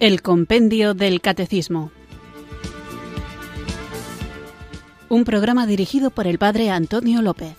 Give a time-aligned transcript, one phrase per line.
[0.00, 1.92] El Compendio del Catecismo.
[5.10, 7.54] Un programa dirigido por el Padre Antonio López.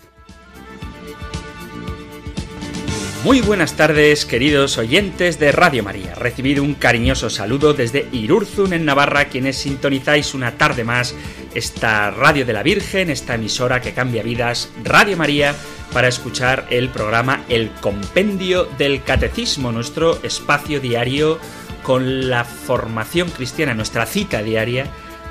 [3.24, 6.16] Muy buenas tardes, queridos oyentes de Radio María.
[6.16, 11.14] Recibido un cariñoso saludo desde Irurzun, en Navarra, quienes sintonizáis una tarde más
[11.54, 15.54] esta Radio de la Virgen, esta emisora que cambia vidas, Radio María,
[15.94, 21.38] para escuchar el programa El Compendio del Catecismo, nuestro espacio diario
[21.84, 24.86] con la formación cristiana, nuestra cita diaria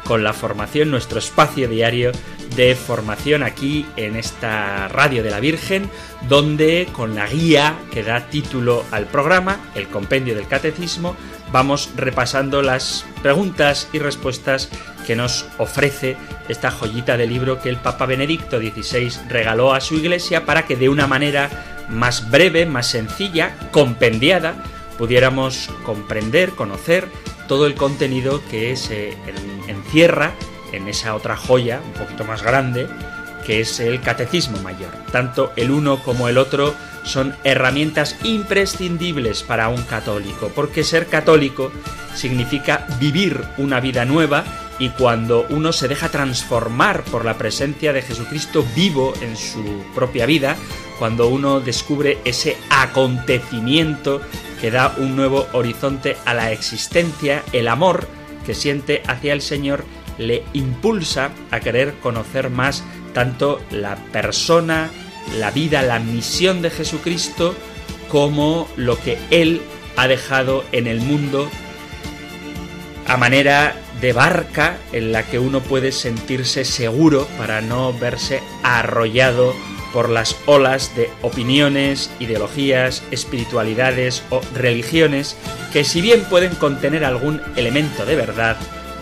[0.05, 2.13] con la formación, nuestro espacio diario
[2.57, 5.91] de formación aquí en esta radio de la Virgen,
[6.29, 11.17] donde con la guía que da título al programa, el compendio del catecismo,
[11.53, 14.69] vamos repasando las preguntas y respuestas
[15.07, 16.17] que nos ofrece
[16.49, 20.77] esta joyita de libro que el Papa Benedicto XVI regaló a su iglesia para que
[20.77, 21.51] de una manera
[21.89, 24.63] más breve, más sencilla, compendiada,
[25.01, 27.09] pudiéramos comprender, conocer
[27.49, 29.17] todo el contenido que se
[29.67, 30.35] encierra
[30.73, 32.87] en esa otra joya, un poquito más grande,
[33.47, 34.91] que es el catecismo mayor.
[35.11, 41.73] Tanto el uno como el otro son herramientas imprescindibles para un católico, porque ser católico
[42.15, 44.45] significa vivir una vida nueva
[44.79, 50.27] y cuando uno se deja transformar por la presencia de Jesucristo vivo en su propia
[50.27, 50.57] vida,
[51.01, 54.21] cuando uno descubre ese acontecimiento
[54.61, 58.07] que da un nuevo horizonte a la existencia, el amor
[58.45, 59.87] que siente hacia el Señor
[60.19, 62.85] le impulsa a querer conocer más
[63.15, 64.91] tanto la persona,
[65.39, 67.55] la vida, la misión de Jesucristo,
[68.11, 69.63] como lo que Él
[69.97, 71.51] ha dejado en el mundo
[73.07, 79.55] a manera de barca en la que uno puede sentirse seguro para no verse arrollado
[79.93, 85.37] por las olas de opiniones, ideologías, espiritualidades o religiones
[85.73, 88.57] que si bien pueden contener algún elemento de verdad,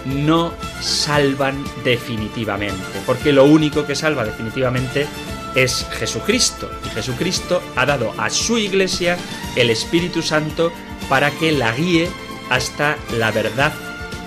[0.05, 5.07] no salvan definitivamente, porque lo único que salva definitivamente
[5.55, 9.17] es Jesucristo, y Jesucristo ha dado a su iglesia
[9.57, 10.73] el Espíritu Santo
[11.09, 12.09] para que la guíe
[12.51, 13.73] hasta la verdad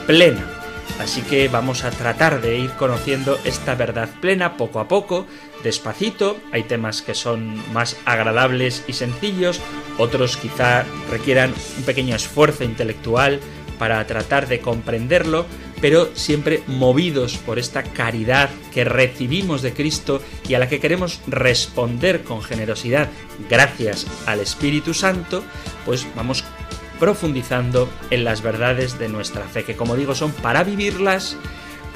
[0.08, 0.61] plena.
[1.02, 5.26] Así que vamos a tratar de ir conociendo esta verdad plena poco a poco,
[5.64, 6.38] despacito.
[6.52, 9.60] Hay temas que son más agradables y sencillos,
[9.98, 13.40] otros quizá requieran un pequeño esfuerzo intelectual
[13.80, 15.48] para tratar de comprenderlo,
[15.82, 21.20] pero siempre movidos por esta caridad que recibimos de Cristo y a la que queremos
[21.26, 23.10] responder con generosidad
[23.50, 25.44] gracias al Espíritu Santo,
[25.84, 26.44] pues vamos
[27.02, 31.36] profundizando en las verdades de nuestra fe, que como digo son para vivirlas,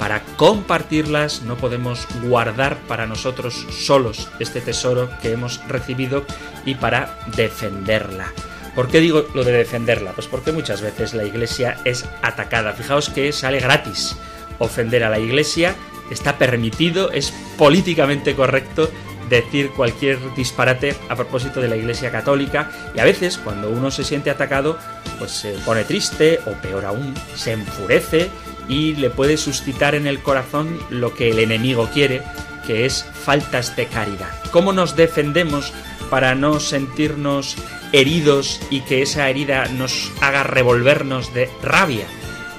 [0.00, 6.26] para compartirlas, no podemos guardar para nosotros solos este tesoro que hemos recibido
[6.64, 8.32] y para defenderla.
[8.74, 10.10] ¿Por qué digo lo de defenderla?
[10.10, 12.72] Pues porque muchas veces la iglesia es atacada.
[12.72, 14.16] Fijaos que sale gratis
[14.58, 15.76] ofender a la iglesia,
[16.10, 18.90] está permitido, es políticamente correcto
[19.28, 24.04] decir cualquier disparate a propósito de la Iglesia Católica y a veces cuando uno se
[24.04, 24.78] siente atacado
[25.18, 28.30] pues se pone triste o peor aún se enfurece
[28.68, 32.22] y le puede suscitar en el corazón lo que el enemigo quiere,
[32.66, 34.30] que es faltas de caridad.
[34.50, 35.72] ¿Cómo nos defendemos
[36.10, 37.56] para no sentirnos
[37.92, 42.06] heridos y que esa herida nos haga revolvernos de rabia?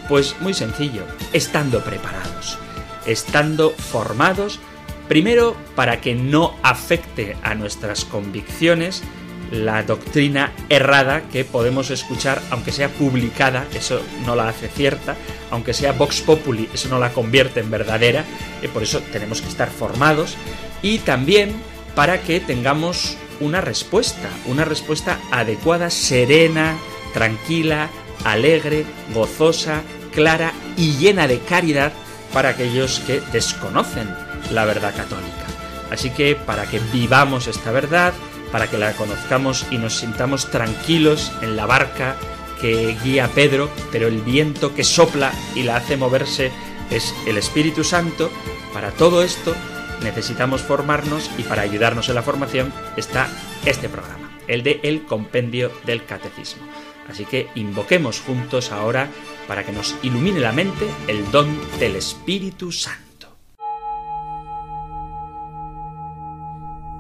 [0.07, 1.03] Pues muy sencillo,
[1.33, 2.57] estando preparados,
[3.05, 4.59] estando formados
[5.07, 9.03] Primero, para que no afecte a nuestras convicciones
[9.51, 15.15] la doctrina errada que podemos escuchar, aunque sea publicada, eso no la hace cierta,
[15.51, 18.25] aunque sea Vox Populi, eso no la convierte en verdadera,
[18.61, 20.35] y por eso tenemos que estar formados,
[20.81, 21.55] y también
[21.95, 26.77] para que tengamos una respuesta, una respuesta adecuada, serena,
[27.13, 27.89] tranquila,
[28.23, 31.93] alegre, gozosa, clara y llena de caridad
[32.33, 34.09] para aquellos que desconocen
[34.51, 35.45] la verdad católica.
[35.91, 38.13] Así que para que vivamos esta verdad,
[38.51, 42.15] para que la conozcamos y nos sintamos tranquilos en la barca
[42.61, 46.51] que guía Pedro, pero el viento que sopla y la hace moverse
[46.89, 48.31] es el Espíritu Santo,
[48.73, 49.55] para todo esto
[50.03, 53.29] necesitamos formarnos y para ayudarnos en la formación está
[53.65, 56.63] este programa, el de El Compendio del Catecismo.
[57.09, 59.09] Así que invoquemos juntos ahora
[59.47, 61.47] para que nos ilumine la mente el don
[61.79, 63.06] del Espíritu Santo.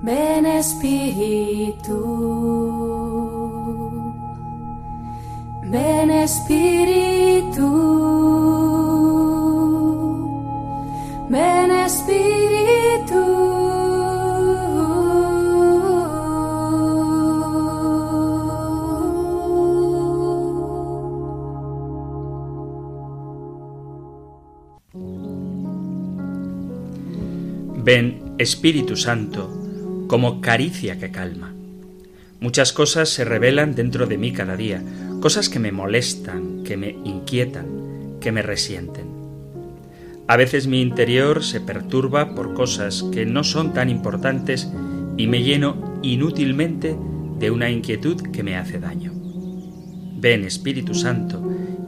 [0.07, 1.99] Ven Espíritu,
[5.63, 7.67] ven Espíritu,
[11.29, 13.23] ven Espíritu.
[27.83, 29.56] Ven Espíritu Santo
[30.07, 31.53] como caricia que calma.
[32.39, 34.83] Muchas cosas se revelan dentro de mí cada día,
[35.21, 39.07] cosas que me molestan, que me inquietan, que me resienten.
[40.27, 44.69] A veces mi interior se perturba por cosas que no son tan importantes
[45.15, 46.97] y me lleno inútilmente
[47.39, 49.13] de una inquietud que me hace daño.
[50.19, 51.41] Ven, Espíritu Santo,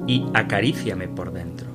[0.08, 1.68] y acaríciame por dentro.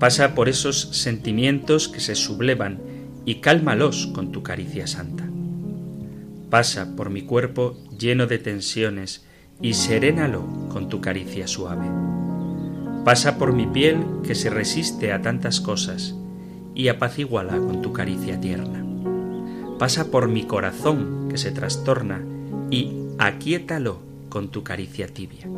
[0.00, 2.80] Pasa por esos sentimientos que se sublevan
[3.24, 5.27] y cálmalos con tu caricia santa.
[6.50, 9.26] Pasa por mi cuerpo lleno de tensiones
[9.60, 11.86] y serénalo con tu caricia suave.
[13.04, 16.14] Pasa por mi piel que se resiste a tantas cosas
[16.74, 18.82] y apacíguala con tu caricia tierna.
[19.78, 22.24] Pasa por mi corazón que se trastorna
[22.70, 25.48] y aquíétalo con tu caricia tibia.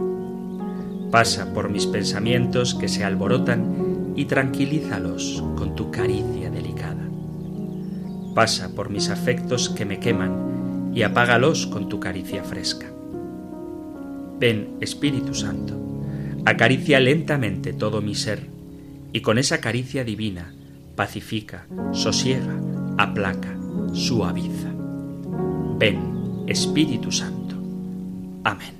[1.13, 7.09] Pasa por mis pensamientos que se alborotan y tranquilízalos con tu caricia delicada.
[8.35, 10.51] Pasa por mis afectos que me queman
[10.95, 12.87] y apágalos con tu caricia fresca.
[14.39, 15.75] Ven, Espíritu Santo,
[16.45, 18.47] acaricia lentamente todo mi ser,
[19.13, 20.55] y con esa caricia divina
[21.01, 22.61] pacifica, sosiega,
[22.99, 23.57] aplaca,
[23.95, 24.71] suaviza.
[25.79, 27.57] Ven, Espíritu Santo.
[28.45, 28.80] Amén.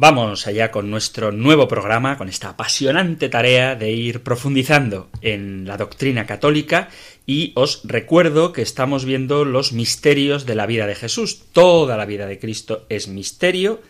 [0.00, 5.76] Vamos allá con nuestro nuevo programa, con esta apasionante tarea de ir profundizando en la
[5.76, 6.88] doctrina católica
[7.26, 11.42] y os recuerdo que estamos viendo los misterios de la vida de Jesús.
[11.52, 13.82] Toda la vida de Cristo es misterio.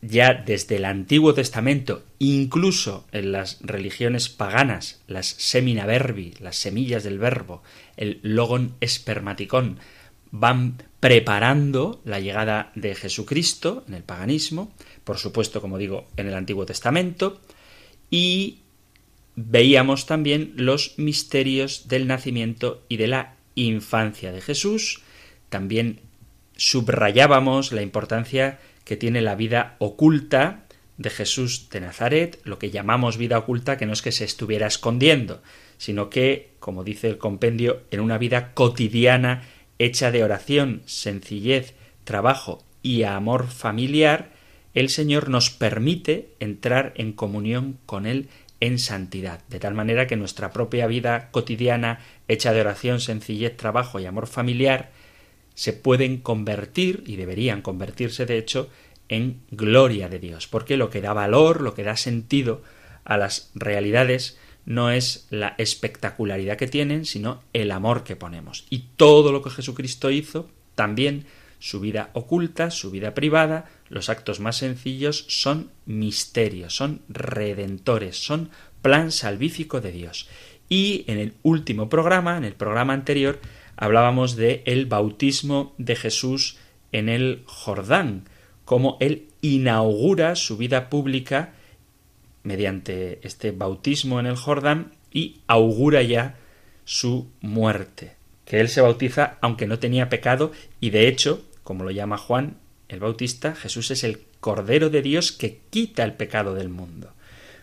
[0.00, 7.02] Ya desde el Antiguo Testamento, incluso en las religiones paganas, las semina verbi, las semillas
[7.02, 7.64] del verbo,
[7.96, 9.80] el logon espermaticón,
[10.30, 14.72] van preparando la llegada de Jesucristo en el paganismo,
[15.04, 17.40] por supuesto, como digo, en el Antiguo Testamento,
[18.10, 18.60] y
[19.36, 25.02] veíamos también los misterios del nacimiento y de la infancia de Jesús,
[25.48, 26.00] también
[26.56, 30.64] subrayábamos la importancia que tiene la vida oculta
[30.96, 34.66] de Jesús de Nazaret, lo que llamamos vida oculta, que no es que se estuviera
[34.66, 35.40] escondiendo,
[35.78, 39.48] sino que, como dice el compendio, en una vida cotidiana
[39.78, 44.30] hecha de oración, sencillez, trabajo y amor familiar,
[44.74, 48.28] el Señor nos permite entrar en comunión con Él
[48.60, 54.00] en santidad, de tal manera que nuestra propia vida cotidiana, hecha de oración, sencillez, trabajo
[54.00, 54.90] y amor familiar,
[55.54, 58.68] se pueden convertir, y deberían convertirse de hecho,
[59.08, 62.62] en gloria de Dios, porque lo que da valor, lo que da sentido
[63.04, 64.38] a las realidades
[64.68, 68.66] no es la espectacularidad que tienen, sino el amor que ponemos.
[68.68, 71.24] Y todo lo que Jesucristo hizo, también
[71.58, 78.50] su vida oculta, su vida privada, los actos más sencillos son misterios, son redentores, son
[78.82, 80.28] plan salvífico de Dios.
[80.68, 83.40] Y en el último programa, en el programa anterior,
[83.74, 86.58] hablábamos de el bautismo de Jesús
[86.92, 88.28] en el Jordán,
[88.66, 91.54] cómo él inaugura su vida pública
[92.48, 96.36] mediante este bautismo en el Jordán y augura ya
[96.86, 100.50] su muerte, que él se bautiza aunque no tenía pecado
[100.80, 102.56] y de hecho, como lo llama Juan
[102.88, 107.12] el Bautista, Jesús es el Cordero de Dios que quita el pecado del mundo.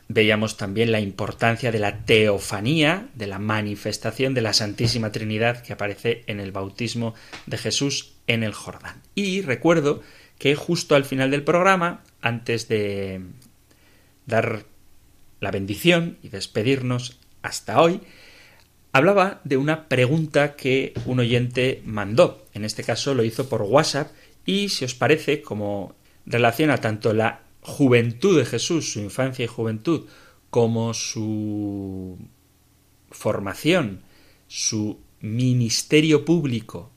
[0.07, 5.73] Veíamos también la importancia de la teofanía, de la manifestación de la Santísima Trinidad que
[5.73, 7.15] aparece en el bautismo
[7.47, 9.01] de Jesús en el Jordán.
[9.15, 10.03] Y recuerdo
[10.37, 13.21] que justo al final del programa, antes de
[14.27, 14.65] dar
[15.45, 18.01] la bendición y despedirnos hasta hoy,
[18.91, 22.43] hablaba de una pregunta que un oyente mandó.
[22.55, 24.11] En este caso lo hizo por WhatsApp
[24.43, 25.93] y si os parece, como
[26.25, 30.07] relaciona tanto la juventud de Jesús, su infancia y juventud,
[30.49, 32.17] como su
[33.11, 34.01] formación,
[34.47, 36.91] su ministerio público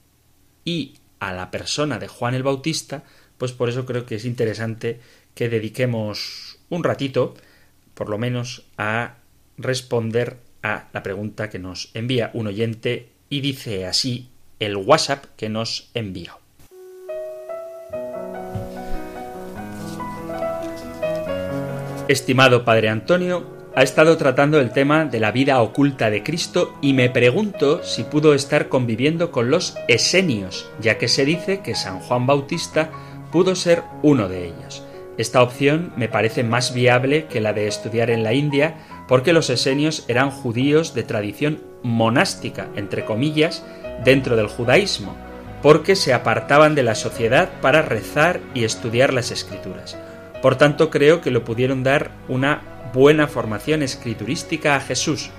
[0.65, 3.05] y a la persona de Juan el Bautista,
[3.37, 5.01] pues por eso creo que es interesante
[5.35, 7.35] que dediquemos un ratito
[7.99, 9.17] por lo menos a
[9.57, 14.29] responder a la pregunta que nos envía un oyente y dice así
[14.61, 16.39] el WhatsApp que nos envió.
[22.07, 26.93] Estimado Padre Antonio, ha estado tratando el tema de la vida oculta de Cristo y
[26.93, 31.99] me pregunto si pudo estar conviviendo con los esenios, ya que se dice que San
[31.99, 32.93] Juan Bautista
[33.33, 34.85] pudo ser uno de ellos.
[35.19, 38.77] Esta opción me parece más viable que la de estudiar en la India,
[39.09, 43.65] porque los esenios eran judíos de tradición monástica, entre comillas,
[44.05, 45.17] dentro del judaísmo,
[45.61, 49.99] porque se apartaban de la sociedad para rezar y estudiar las escrituras.
[50.41, 52.63] Por tanto, creo que le pudieron dar una
[52.95, 55.31] buena formación escriturística a Jesús.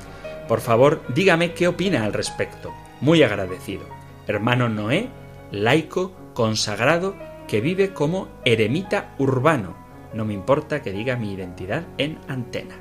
[0.49, 2.73] Por favor, dígame qué opina al respecto.
[2.99, 3.83] Muy agradecido.
[4.27, 5.07] Hermano Noé,
[5.51, 7.15] laico, consagrado,
[7.49, 9.75] que vive como eremita urbano.
[10.13, 12.77] No me importa que diga mi identidad en antena.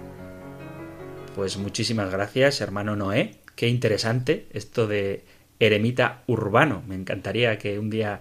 [1.35, 3.41] Pues muchísimas gracias, hermano Noé.
[3.55, 5.25] Qué interesante esto de
[5.59, 6.83] eremita urbano.
[6.87, 8.21] Me encantaría que un día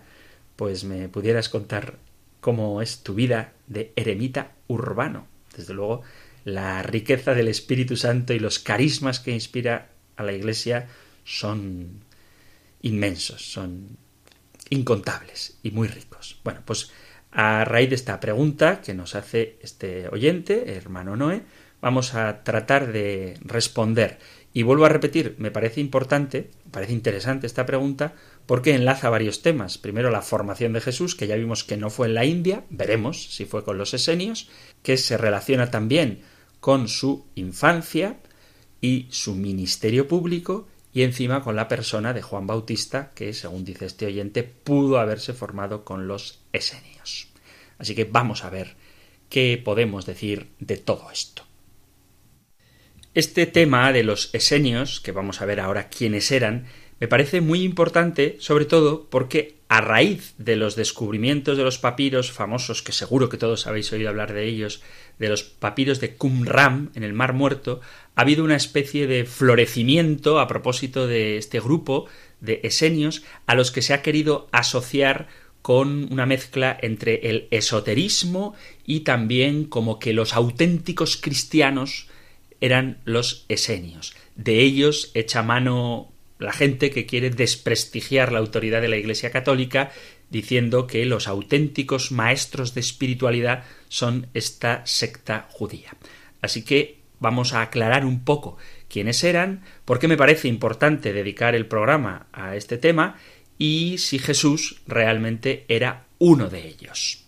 [0.55, 1.97] pues me pudieras contar
[2.39, 5.27] cómo es tu vida de eremita urbano.
[5.53, 6.03] Desde luego,
[6.45, 10.87] la riqueza del Espíritu Santo y los carismas que inspira a la Iglesia
[11.25, 12.05] son
[12.81, 13.97] inmensos, son
[14.69, 16.39] incontables y muy ricos.
[16.43, 16.91] Bueno, pues
[17.31, 21.43] a raíz de esta pregunta que nos hace este oyente, hermano Noé,
[21.81, 24.19] vamos a tratar de responder.
[24.53, 28.15] Y vuelvo a repetir, me parece importante, me parece interesante esta pregunta,
[28.47, 29.77] porque enlaza varios temas.
[29.77, 33.35] Primero la formación de Jesús, que ya vimos que no fue en la India, veremos
[33.35, 34.49] si fue con los esenios,
[34.81, 36.21] que se relaciona también
[36.59, 38.17] con su infancia
[38.81, 43.85] y su ministerio público, y encima con la persona de Juan Bautista, que según dice
[43.85, 47.27] este oyente, pudo haberse formado con los esenios.
[47.77, 48.73] Así que vamos a ver
[49.29, 51.43] qué podemos decir de todo esto.
[53.13, 56.65] Este tema de los esenios, que vamos a ver ahora quiénes eran,
[56.99, 62.31] me parece muy importante, sobre todo porque a raíz de los descubrimientos de los papiros
[62.31, 64.81] famosos, que seguro que todos habéis oído hablar de ellos,
[65.19, 67.81] de los papiros de Qumran en el Mar Muerto,
[68.15, 72.07] ha habido una especie de florecimiento a propósito de este grupo
[72.39, 75.27] de esenios a los que se ha querido asociar
[75.61, 78.55] con una mezcla entre el esoterismo
[78.85, 82.07] y también como que los auténticos cristianos
[82.61, 84.15] eran los esenios.
[84.35, 89.91] De ellos echa mano la gente que quiere desprestigiar la autoridad de la Iglesia Católica
[90.29, 95.95] diciendo que los auténticos maestros de espiritualidad son esta secta judía.
[96.41, 98.57] Así que vamos a aclarar un poco
[98.89, 103.15] quiénes eran, porque me parece importante dedicar el programa a este tema
[103.57, 107.25] y si Jesús realmente era uno de ellos.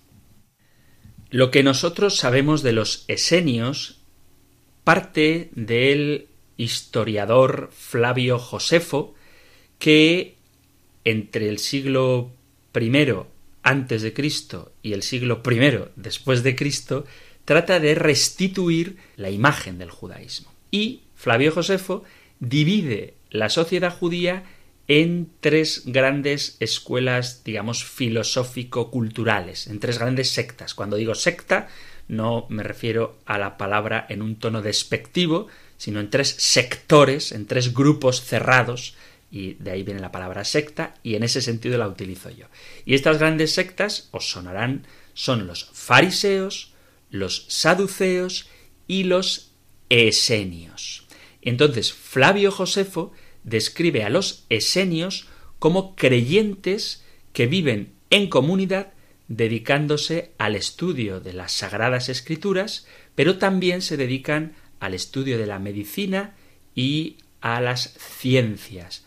[1.30, 4.00] Lo que nosotros sabemos de los esenios
[4.84, 6.29] parte del
[6.60, 9.16] historiador Flavio Josefo,
[9.80, 10.36] que
[11.06, 12.32] entre el siglo
[12.80, 12.92] I
[13.64, 17.06] antes de Cristo y el siglo I después de Cristo
[17.46, 20.54] trata de restituir la imagen del judaísmo.
[20.70, 22.04] Y Flavio Josefo
[22.40, 24.44] divide la sociedad judía
[24.88, 30.74] en tres grandes escuelas, digamos, filosófico-culturales, en tres grandes sectas.
[30.74, 31.68] Cuando digo secta,
[32.08, 35.48] no me refiero a la palabra en un tono despectivo,
[35.80, 38.96] sino en tres sectores, en tres grupos cerrados,
[39.32, 42.48] y de ahí viene la palabra secta, y en ese sentido la utilizo yo.
[42.86, 46.74] Y estas grandes sectas, os sonarán, son los fariseos,
[47.10, 48.50] los saduceos
[48.88, 49.54] y los
[49.88, 51.06] esenios.
[51.42, 53.14] Entonces, Flavio Josefo
[53.46, 55.28] describe a los esenios
[55.60, 58.92] como creyentes que viven en comunidad
[59.30, 65.60] dedicándose al estudio de las sagradas escrituras, pero también se dedican al estudio de la
[65.60, 66.36] medicina
[66.76, 69.06] y a las ciencias.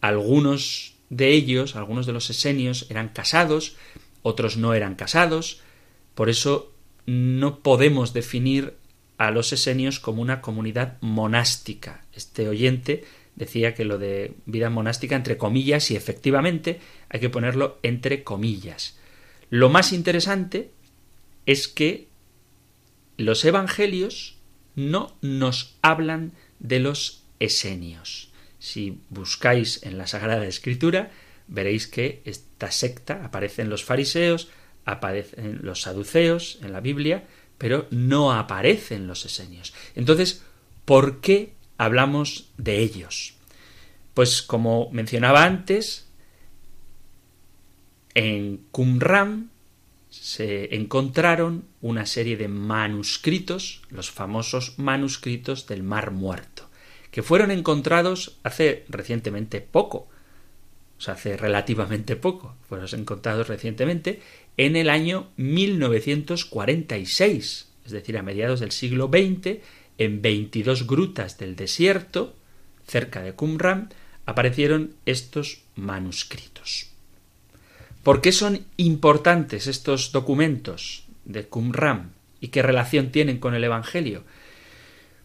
[0.00, 3.76] Algunos de ellos, algunos de los esenios, eran casados,
[4.22, 5.60] otros no eran casados,
[6.14, 6.72] por eso
[7.06, 8.74] no podemos definir
[9.16, 12.04] a los esenios como una comunidad monástica.
[12.12, 17.78] Este oyente decía que lo de vida monástica entre comillas y efectivamente hay que ponerlo
[17.82, 18.98] entre comillas.
[19.50, 20.70] Lo más interesante
[21.46, 22.08] es que
[23.16, 24.37] los evangelios
[24.78, 28.30] no nos hablan de los esenios.
[28.60, 31.10] Si buscáis en la Sagrada Escritura,
[31.48, 34.48] veréis que esta secta aparece en los fariseos,
[34.84, 37.26] aparecen los saduceos en la Biblia,
[37.58, 39.74] pero no aparecen los esenios.
[39.96, 40.44] Entonces,
[40.84, 43.34] ¿por qué hablamos de ellos?
[44.14, 46.06] Pues como mencionaba antes,
[48.14, 49.50] en Qumran
[50.10, 56.68] se encontraron una serie de manuscritos, los famosos manuscritos del Mar Muerto,
[57.10, 60.08] que fueron encontrados hace recientemente poco,
[60.98, 64.20] o sea, hace relativamente poco, fueron encontrados recientemente
[64.56, 67.68] en el año 1946.
[67.84, 69.58] es decir, a mediados del siglo XX,
[69.98, 72.36] en 22 grutas del desierto,
[72.86, 73.92] cerca de Qumran,
[74.26, 76.90] aparecieron estos manuscritos.
[78.08, 84.24] ¿Por qué son importantes estos documentos de Qumran y qué relación tienen con el Evangelio?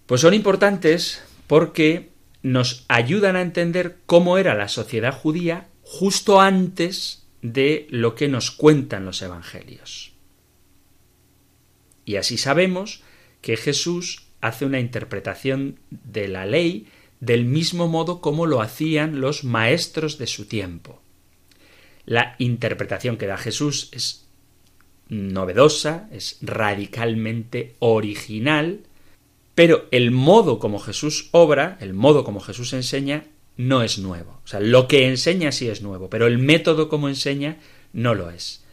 [0.05, 2.09] Pues son importantes porque
[2.41, 8.51] nos ayudan a entender cómo era la sociedad judía justo antes de lo que nos
[8.51, 10.11] cuentan los Evangelios.
[12.03, 13.01] Y así sabemos
[13.39, 16.87] que Jesús hace una interpretación de la ley
[17.21, 21.02] del mismo modo como lo hacían los maestros de su tiempo.
[22.05, 24.27] La interpretación que da Jesús es
[25.09, 28.81] novedosa, es radicalmente original,
[29.55, 34.41] pero el modo como Jesús obra, el modo como Jesús enseña, no es nuevo.
[34.43, 37.57] O sea, lo que enseña sí es nuevo, pero el método como enseña
[37.93, 38.63] no lo es.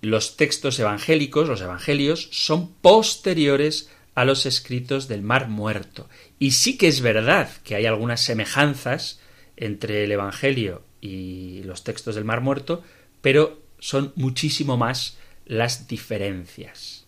[0.00, 6.08] Los textos evangélicos, los evangelios, son posteriores a los escritos del Mar Muerto.
[6.38, 9.20] Y sí que es verdad que hay algunas semejanzas
[9.56, 12.82] entre el Evangelio y los textos del Mar Muerto,
[13.20, 17.06] pero son muchísimo más las diferencias.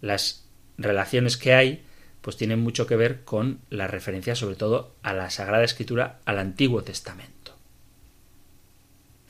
[0.00, 0.46] Las
[0.78, 1.84] relaciones que hay
[2.20, 6.38] pues tienen mucho que ver con la referencia sobre todo a la Sagrada Escritura, al
[6.38, 7.56] Antiguo Testamento.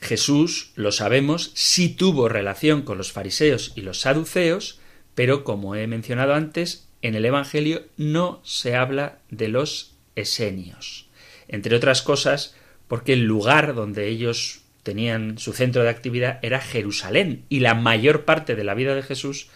[0.01, 4.79] Jesús, lo sabemos, sí tuvo relación con los fariseos y los saduceos,
[5.15, 11.07] pero como he mencionado antes, en el Evangelio no se habla de los esenios.
[11.51, 12.55] Entre otras cosas,
[12.87, 18.25] porque el lugar donde ellos tenían su centro de actividad era Jerusalén y la mayor
[18.25, 19.49] parte de la vida de Jesús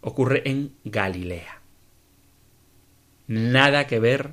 [0.00, 1.60] ocurre en Galilea.
[3.26, 4.32] Nada que ver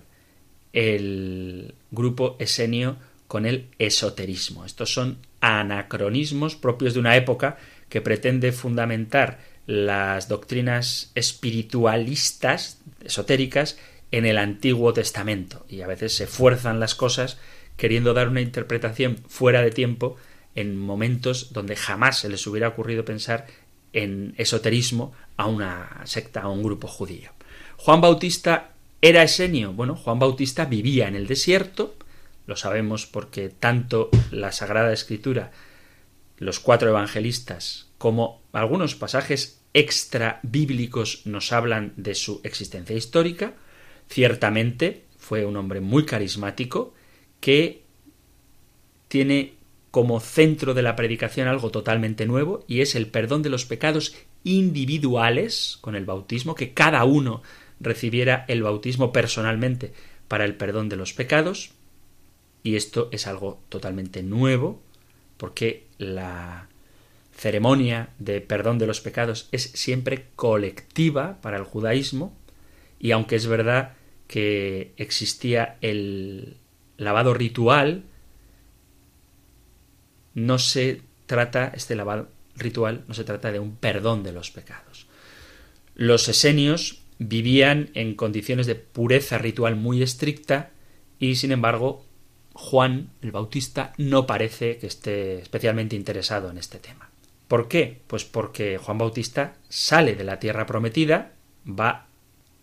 [0.73, 2.97] el grupo esenio
[3.27, 4.65] con el esoterismo.
[4.65, 7.57] Estos son anacronismos propios de una época
[7.89, 13.77] que pretende fundamentar las doctrinas espiritualistas, esotéricas,
[14.11, 15.65] en el Antiguo Testamento.
[15.69, 17.37] Y a veces se fuerzan las cosas
[17.77, 20.17] queriendo dar una interpretación fuera de tiempo
[20.55, 23.47] en momentos donde jamás se les hubiera ocurrido pensar
[23.93, 27.31] en esoterismo a una secta, a un grupo judío.
[27.77, 28.71] Juan Bautista
[29.01, 29.73] era esenio.
[29.73, 31.95] Bueno, Juan Bautista vivía en el desierto,
[32.45, 35.51] lo sabemos porque tanto la Sagrada Escritura,
[36.37, 43.53] los cuatro evangelistas, como algunos pasajes extra bíblicos nos hablan de su existencia histórica.
[44.11, 46.93] Ciertamente fue un hombre muy carismático
[47.39, 47.83] que
[49.07, 49.53] tiene
[49.89, 54.13] como centro de la predicación algo totalmente nuevo y es el perdón de los pecados
[54.43, 57.41] individuales con el bautismo, que cada uno
[57.79, 59.93] recibiera el bautismo personalmente
[60.27, 61.71] para el perdón de los pecados.
[62.63, 64.81] Y esto es algo totalmente nuevo,
[65.37, 66.67] porque la
[67.33, 72.35] ceremonia de perdón de los pecados es siempre colectiva para el judaísmo,
[72.99, 73.93] y aunque es verdad
[74.31, 76.55] que existía el
[76.95, 78.05] lavado ritual,
[80.33, 85.05] no se trata, este lavado ritual, no se trata de un perdón de los pecados.
[85.95, 90.71] Los esenios vivían en condiciones de pureza ritual muy estricta
[91.19, 92.05] y, sin embargo,
[92.53, 97.09] Juan el Bautista no parece que esté especialmente interesado en este tema.
[97.49, 97.99] ¿Por qué?
[98.07, 101.33] Pues porque Juan Bautista sale de la tierra prometida,
[101.67, 102.07] va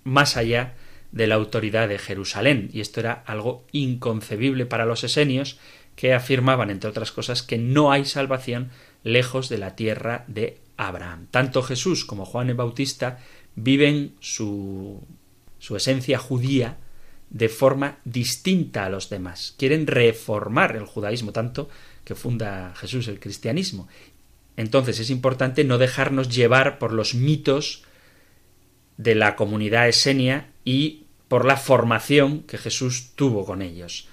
[0.04, 0.72] más allá
[1.12, 5.58] de la autoridad de Jerusalén, y esto era algo inconcebible para los esenios,
[5.96, 8.70] que afirmaban, entre otras cosas, que no hay salvación
[9.02, 11.26] lejos de la tierra de Abraham.
[11.30, 13.18] Tanto Jesús como Juan el Bautista
[13.56, 15.02] viven su,
[15.58, 16.76] su esencia judía
[17.30, 19.54] de forma distinta a los demás.
[19.58, 21.68] Quieren reformar el judaísmo tanto
[22.04, 23.88] que funda Jesús el cristianismo.
[24.56, 27.84] Entonces es importante no dejarnos llevar por los mitos
[28.98, 34.08] de la comunidad esenia y por la formación que Jesús tuvo con ellos.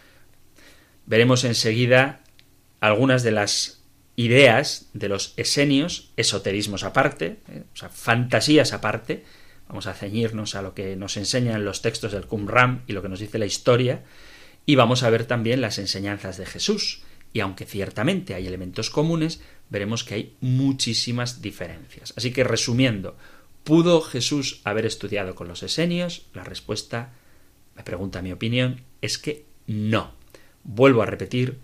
[1.06, 2.21] Veremos enseguida
[2.80, 3.82] algunas de las
[4.15, 9.26] ideas de los esenios, esoterismos aparte, eh, o sea, fantasías aparte.
[9.67, 13.10] Vamos a ceñirnos a lo que nos enseñan los textos del Qumran y lo que
[13.10, 14.04] nos dice la historia.
[14.65, 17.02] Y vamos a ver también las enseñanzas de Jesús.
[17.34, 22.13] Y aunque ciertamente hay elementos comunes, veremos que hay muchísimas diferencias.
[22.15, 23.17] Así que resumiendo,
[23.65, 26.28] ¿pudo Jesús haber estudiado con los esenios?
[26.34, 27.13] La respuesta,
[27.75, 30.13] me pregunta mi opinión, es que no.
[30.63, 31.60] Vuelvo a repetir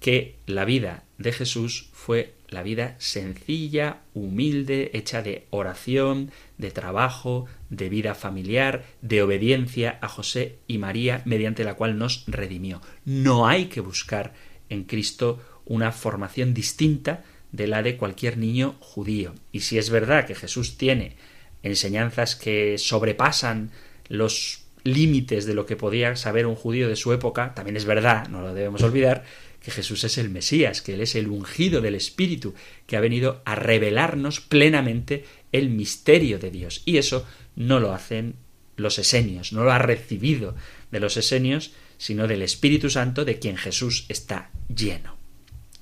[0.00, 7.46] que la vida de Jesús fue la vida sencilla, humilde, hecha de oración, de trabajo,
[7.68, 12.80] de vida familiar, de obediencia a José y María, mediante la cual nos redimió.
[13.04, 14.32] No hay que buscar
[14.70, 17.22] en Cristo una formación distinta
[17.52, 19.34] de la de cualquier niño judío.
[19.52, 21.16] Y si es verdad que Jesús tiene
[21.62, 23.70] enseñanzas que sobrepasan
[24.08, 28.28] los límites de lo que podía saber un judío de su época, también es verdad,
[28.28, 29.24] no lo debemos olvidar,
[29.62, 32.54] que Jesús es el Mesías, que Él es el ungido del Espíritu,
[32.86, 36.82] que ha venido a revelarnos plenamente el misterio de Dios.
[36.86, 38.36] Y eso no lo hacen
[38.76, 40.54] los esenios, no lo ha recibido
[40.90, 45.18] de los esenios, sino del Espíritu Santo de quien Jesús está lleno.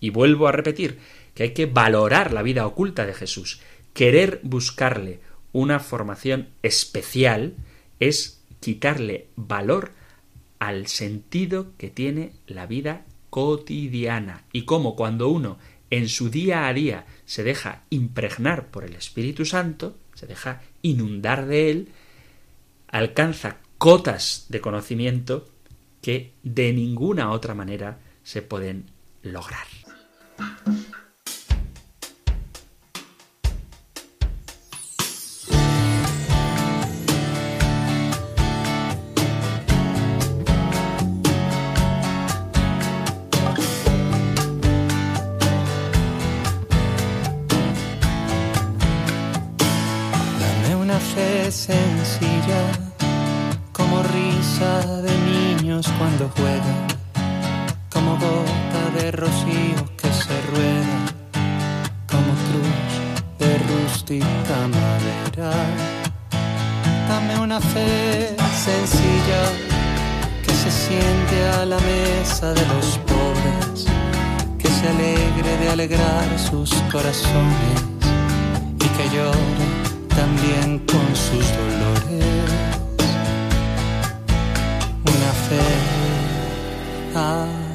[0.01, 0.99] Y vuelvo a repetir
[1.39, 3.61] que hay que valorar la vida oculta de Jesús.
[3.95, 5.21] Querer buscarle
[5.53, 7.55] una formación especial
[8.01, 9.93] es quitarle valor
[10.59, 15.59] al sentido que tiene la vida cotidiana y cómo cuando uno
[15.91, 21.47] en su día a día se deja impregnar por el Espíritu Santo, se deja inundar
[21.47, 21.89] de él,
[22.89, 25.47] alcanza cotas de conocimiento
[26.03, 28.87] que de ninguna otra manera se pueden
[29.23, 29.69] lograr.
[80.77, 82.51] Con sus dolores.
[85.15, 85.69] Una fe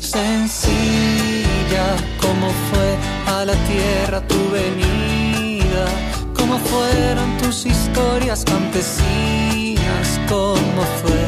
[0.00, 1.86] sencilla
[2.20, 2.88] como fue
[3.34, 5.86] a la tierra tu venida,
[6.34, 11.20] como fueron tus historias campesinas, como fue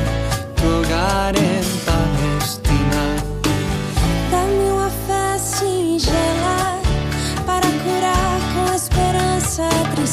[0.57, 2.00] tu hogar en Palestina.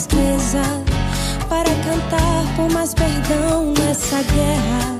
[0.08, 0.62] Tristeza,
[1.50, 4.96] para cantar por mais perdão nessa guerra,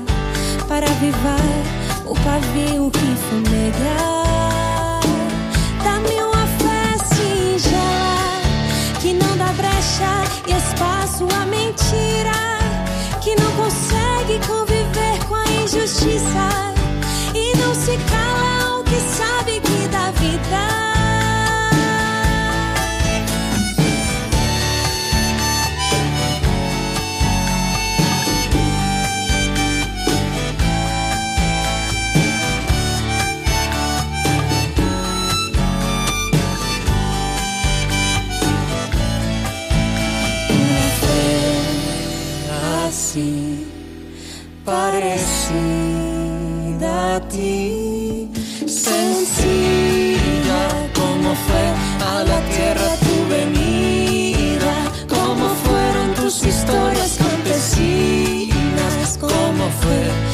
[0.66, 1.40] para avivar
[2.06, 3.98] o pavio que fumega.
[5.82, 8.40] Dá-me uma fé singela
[9.00, 12.58] que não dá brecha e espaço à mentira,
[13.20, 16.74] que não consegue conviver com a injustiça
[17.34, 20.87] e não se cala ao que sabe que dá vida.
[50.94, 51.64] Como fue
[52.06, 54.74] a la tierra tu venida,
[55.08, 60.27] como fueron tus historias campesinas, como fue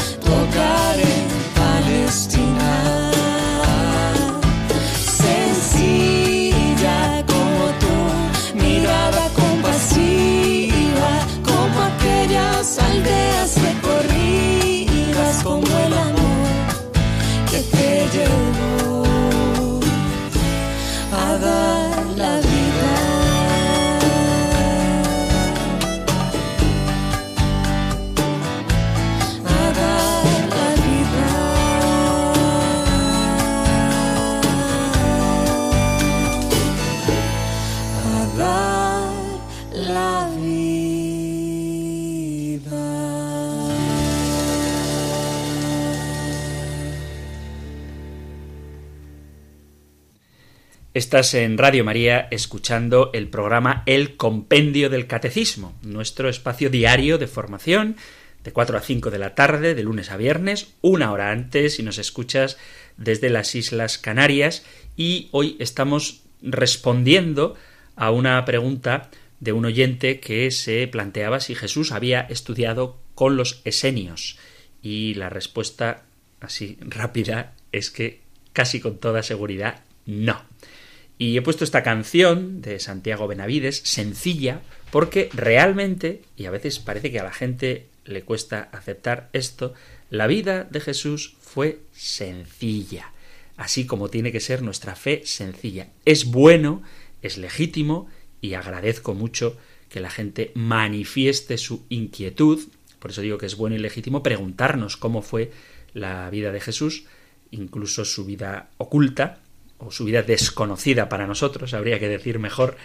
[51.15, 57.29] Estás en Radio María escuchando el programa El Compendio del Catecismo, nuestro espacio diario de
[57.29, 57.95] formación
[58.43, 61.85] de 4 a 5 de la tarde, de lunes a viernes, una hora antes si
[61.85, 62.59] nos escuchas
[62.97, 64.65] desde las Islas Canarias
[64.97, 67.55] y hoy estamos respondiendo
[67.95, 73.63] a una pregunta de un oyente que se planteaba si Jesús había estudiado con los
[73.65, 74.37] esenios
[74.83, 76.03] y la respuesta
[76.41, 78.23] así rápida es que
[78.53, 80.43] casi con toda seguridad no.
[81.25, 84.61] Y he puesto esta canción de Santiago Benavides, sencilla,
[84.91, 89.73] porque realmente, y a veces parece que a la gente le cuesta aceptar esto,
[90.11, 93.11] La vida de Jesús fue sencilla,
[93.57, 95.89] así como tiene que ser nuestra fe sencilla.
[96.05, 96.83] Es bueno,
[97.23, 98.07] es legítimo
[98.43, 99.57] y agradezco mucho
[99.89, 102.61] que la gente manifieste su inquietud,
[102.99, 105.53] por eso digo que es bueno y legítimo preguntarnos cómo fue
[105.95, 107.07] la vida de Jesús,
[107.51, 109.41] incluso su vida oculta
[109.87, 112.77] o su vida desconocida para nosotros, habría que decir mejor,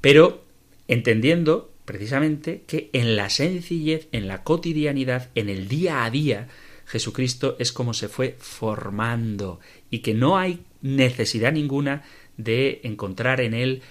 [0.00, 0.42] pero
[0.88, 6.48] entendiendo precisamente que en la sencillez, en la cotidianidad, en el día a día,
[6.86, 9.60] Jesucristo es como se fue formando
[9.90, 12.02] y que no hay necesidad ninguna
[12.36, 13.82] de encontrar en él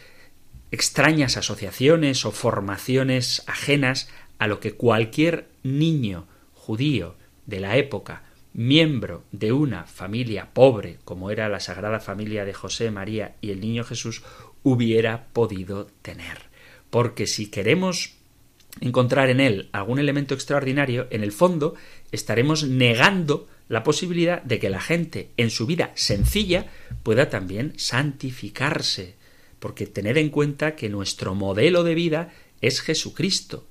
[0.71, 9.23] extrañas asociaciones o formaciones ajenas a lo que cualquier niño judío de la época, miembro
[9.31, 13.83] de una familia pobre, como era la Sagrada Familia de José, María y el Niño
[13.83, 14.23] Jesús,
[14.63, 16.49] hubiera podido tener.
[16.89, 18.15] Porque si queremos
[18.79, 21.75] encontrar en él algún elemento extraordinario, en el fondo
[22.11, 26.67] estaremos negando la posibilidad de que la gente en su vida sencilla
[27.03, 29.15] pueda también santificarse,
[29.59, 33.65] porque tener en cuenta que nuestro modelo de vida es Jesucristo.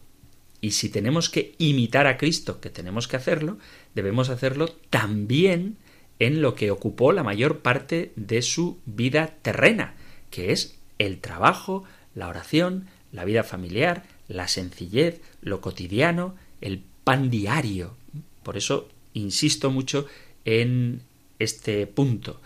[0.62, 3.58] Y si tenemos que imitar a Cristo, que tenemos que hacerlo,
[3.94, 5.76] debemos hacerlo también
[6.18, 9.94] en lo que ocupó la mayor parte de su vida terrena,
[10.30, 17.30] que es el trabajo, la oración, la vida familiar, la sencillez, lo cotidiano, el pan
[17.30, 17.96] diario.
[18.42, 20.06] Por eso insisto mucho
[20.44, 21.02] en
[21.38, 22.40] este punto,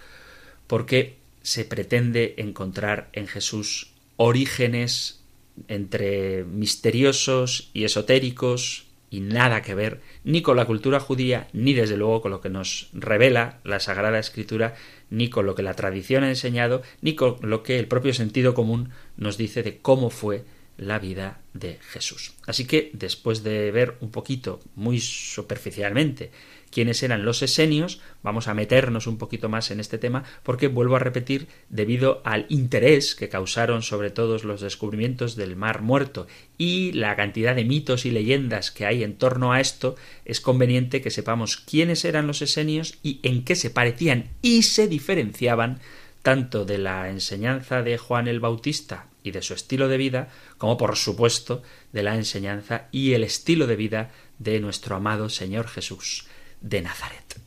[0.66, 5.20] porque se pretende encontrar en Jesús orígenes
[5.68, 8.83] entre misteriosos y esotéricos
[9.14, 12.48] y nada que ver ni con la cultura judía, ni desde luego con lo que
[12.48, 14.74] nos revela la Sagrada Escritura,
[15.08, 18.54] ni con lo que la tradición ha enseñado, ni con lo que el propio sentido
[18.54, 20.44] común nos dice de cómo fue
[20.76, 22.32] la vida de Jesús.
[22.44, 26.32] Así que después de ver un poquito, muy superficialmente,
[26.74, 30.96] quiénes eran los esenios, vamos a meternos un poquito más en este tema porque vuelvo
[30.96, 36.26] a repetir, debido al interés que causaron sobre todo los descubrimientos del Mar Muerto
[36.58, 41.00] y la cantidad de mitos y leyendas que hay en torno a esto, es conveniente
[41.00, 45.78] que sepamos quiénes eran los esenios y en qué se parecían y se diferenciaban
[46.22, 50.76] tanto de la enseñanza de Juan el Bautista y de su estilo de vida, como
[50.76, 54.10] por supuesto de la enseñanza y el estilo de vida
[54.40, 56.26] de nuestro amado Señor Jesús
[56.64, 57.40] de Nazaret.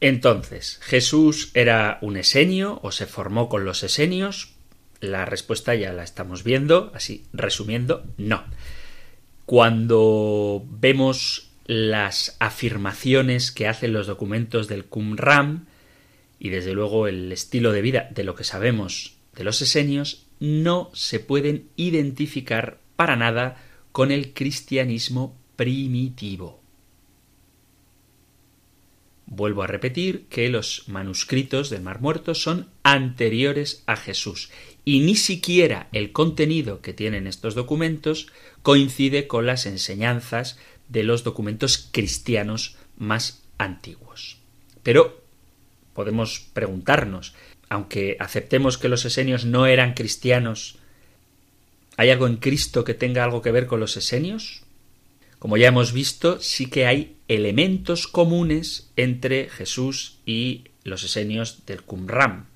[0.00, 4.54] Entonces, ¿Jesús era un esenio o se formó con los esenios?
[5.00, 8.44] La respuesta ya la estamos viendo, así resumiendo, no.
[9.46, 15.66] Cuando vemos las afirmaciones que hacen los documentos del Qumran
[16.38, 20.90] y desde luego el estilo de vida de lo que sabemos de los esenios, no
[20.94, 26.61] se pueden identificar para nada con el cristianismo primitivo.
[29.34, 34.50] Vuelvo a repetir que los manuscritos del Mar Muerto son anteriores a Jesús
[34.84, 38.26] y ni siquiera el contenido que tienen estos documentos
[38.62, 40.58] coincide con las enseñanzas
[40.90, 44.36] de los documentos cristianos más antiguos.
[44.82, 45.22] Pero
[45.94, 47.34] podemos preguntarnos,
[47.70, 50.76] aunque aceptemos que los esenios no eran cristianos,
[51.96, 54.61] ¿hay algo en Cristo que tenga algo que ver con los esenios?
[55.42, 61.82] Como ya hemos visto, sí que hay elementos comunes entre Jesús y los esenios del
[61.82, 62.46] Qumran.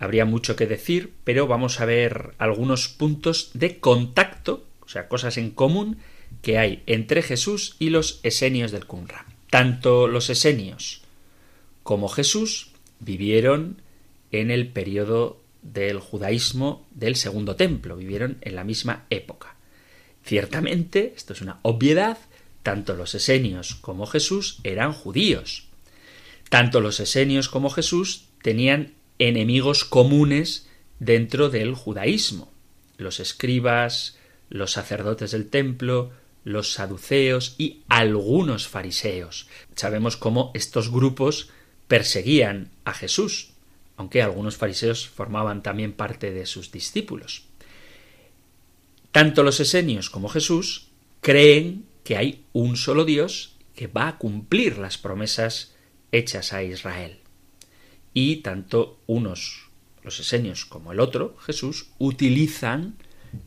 [0.00, 5.36] Habría mucho que decir, pero vamos a ver algunos puntos de contacto, o sea, cosas
[5.36, 5.98] en común
[6.42, 9.26] que hay entre Jesús y los esenios del Qumran.
[9.48, 11.02] Tanto los esenios
[11.84, 13.82] como Jesús vivieron
[14.32, 19.57] en el periodo del judaísmo del segundo templo, vivieron en la misma época.
[20.28, 22.18] Ciertamente, esto es una obviedad,
[22.62, 25.68] tanto los esenios como Jesús eran judíos.
[26.50, 32.52] Tanto los esenios como Jesús tenían enemigos comunes dentro del judaísmo.
[32.98, 34.18] Los escribas,
[34.50, 36.10] los sacerdotes del templo,
[36.44, 39.48] los saduceos y algunos fariseos.
[39.76, 41.48] Sabemos cómo estos grupos
[41.86, 43.52] perseguían a Jesús,
[43.96, 47.47] aunque algunos fariseos formaban también parte de sus discípulos.
[49.18, 50.90] Tanto los esenios como Jesús
[51.22, 55.74] creen que hay un solo Dios que va a cumplir las promesas
[56.12, 57.18] hechas a Israel.
[58.14, 59.70] Y tanto unos,
[60.04, 62.94] los esenios, como el otro, Jesús, utilizan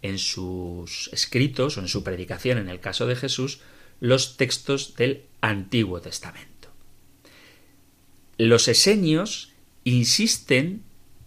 [0.01, 3.61] en sus escritos o en su predicación, en el caso de Jesús,
[4.01, 6.67] los textos del Antiguo Testamento.
[8.37, 9.53] Los esenios
[9.85, 10.83] insisten,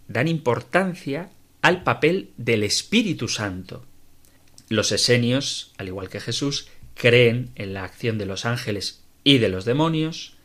[0.07, 1.31] dan importancia
[1.63, 3.87] al papel del Espíritu Santo
[4.69, 9.49] los esenios, al igual que Jesús, creen en la acción de los ángeles y de
[9.49, 10.35] los demonios,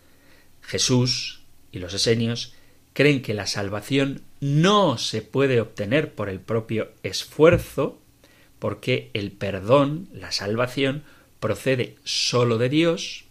[0.63, 1.41] Jesús
[1.73, 2.55] y los esenios
[2.93, 8.01] creen que la salvación no se puede obtener por el propio esfuerzo,
[8.59, 11.05] porque el perdón, la salvación,
[11.39, 13.25] procede sólo de Dios.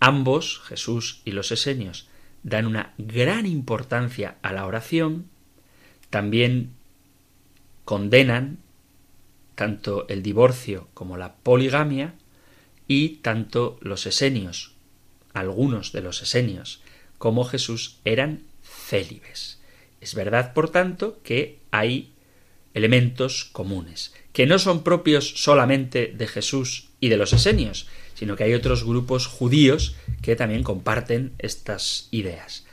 [0.00, 2.08] Ambos, Jesús y los esenios,
[2.42, 5.26] dan una gran importancia a la oración,
[6.10, 6.70] también
[7.84, 8.58] condenan
[9.54, 12.14] tanto el divorcio como la poligamia,
[12.86, 14.72] y tanto los esenios,
[15.32, 16.82] algunos de los esenios,
[17.18, 19.58] como Jesús eran célibes.
[20.00, 22.12] Es verdad, por tanto, que hay
[22.74, 28.44] elementos comunes, que no son propios solamente de Jesús y de los esenios, sino que
[28.44, 32.66] hay otros grupos judíos que también comparten estas ideas.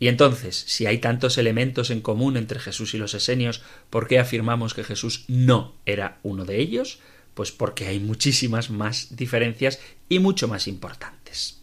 [0.00, 4.18] Y entonces, si hay tantos elementos en común entre Jesús y los esenios, ¿por qué
[4.18, 7.00] afirmamos que Jesús no era uno de ellos?
[7.34, 11.60] Pues porque hay muchísimas más diferencias y mucho más importantes.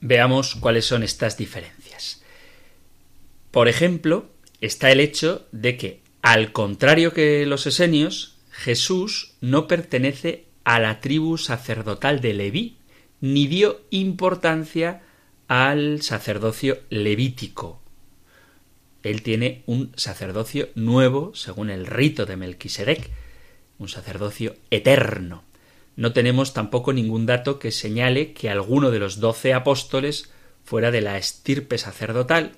[0.00, 2.22] Veamos cuáles son estas diferencias.
[3.50, 10.44] Por ejemplo, está el hecho de que, al contrario que los esenios, Jesús no pertenece
[10.64, 12.76] a la tribu sacerdotal de Leví,
[13.20, 15.02] ni dio importancia
[15.62, 17.80] al sacerdocio levítico.
[19.04, 23.08] Él tiene un sacerdocio nuevo, según el rito de Melquisedec,
[23.78, 25.44] un sacerdocio eterno.
[25.94, 30.28] No tenemos tampoco ningún dato que señale que alguno de los doce apóstoles
[30.64, 32.56] fuera de la estirpe sacerdotal,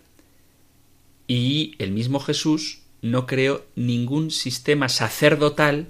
[1.28, 5.88] y el mismo Jesús no creó ningún sistema sacerdotal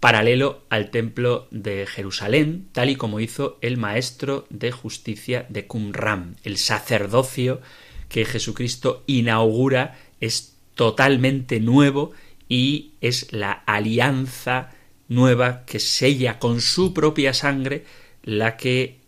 [0.00, 6.36] paralelo al templo de Jerusalén, tal y como hizo el maestro de justicia de Qumran.
[6.44, 7.60] El sacerdocio
[8.08, 12.12] que Jesucristo inaugura es totalmente nuevo
[12.48, 14.70] y es la alianza
[15.08, 17.84] nueva que sella con su propia sangre
[18.22, 18.98] la que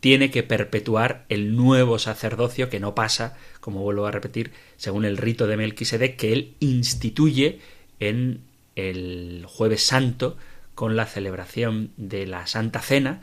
[0.00, 5.16] tiene que perpetuar el nuevo sacerdocio que no pasa, como vuelvo a repetir, según el
[5.16, 7.58] rito de Melquisedec que él instituye
[7.98, 8.40] en
[8.78, 10.36] el jueves santo
[10.74, 13.20] con la celebración de la Santa Cena,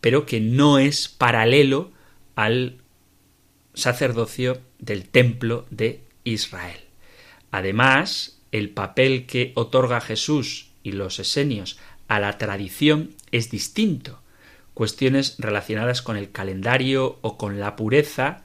[0.00, 1.92] pero que no es paralelo
[2.34, 2.78] al
[3.74, 6.80] sacerdocio del templo de Israel.
[7.52, 14.20] Además, el papel que otorga Jesús y los esenios a la tradición es distinto.
[14.74, 18.42] Cuestiones relacionadas con el calendario o con la pureza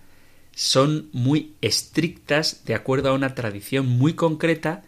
[0.53, 4.83] son muy estrictas de acuerdo a una tradición muy concreta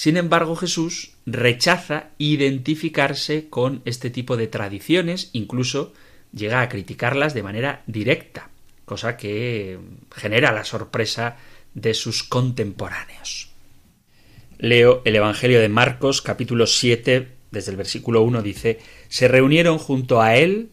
[0.00, 5.92] sin embargo, Jesús rechaza identificarse con este tipo de tradiciones, incluso
[6.32, 8.48] llega a criticarlas de manera directa,
[8.86, 9.78] cosa que
[10.10, 11.36] genera la sorpresa
[11.74, 13.50] de sus contemporáneos.
[14.56, 20.22] Leo el Evangelio de Marcos capítulo 7, desde el versículo 1 dice, se reunieron junto
[20.22, 20.70] a él,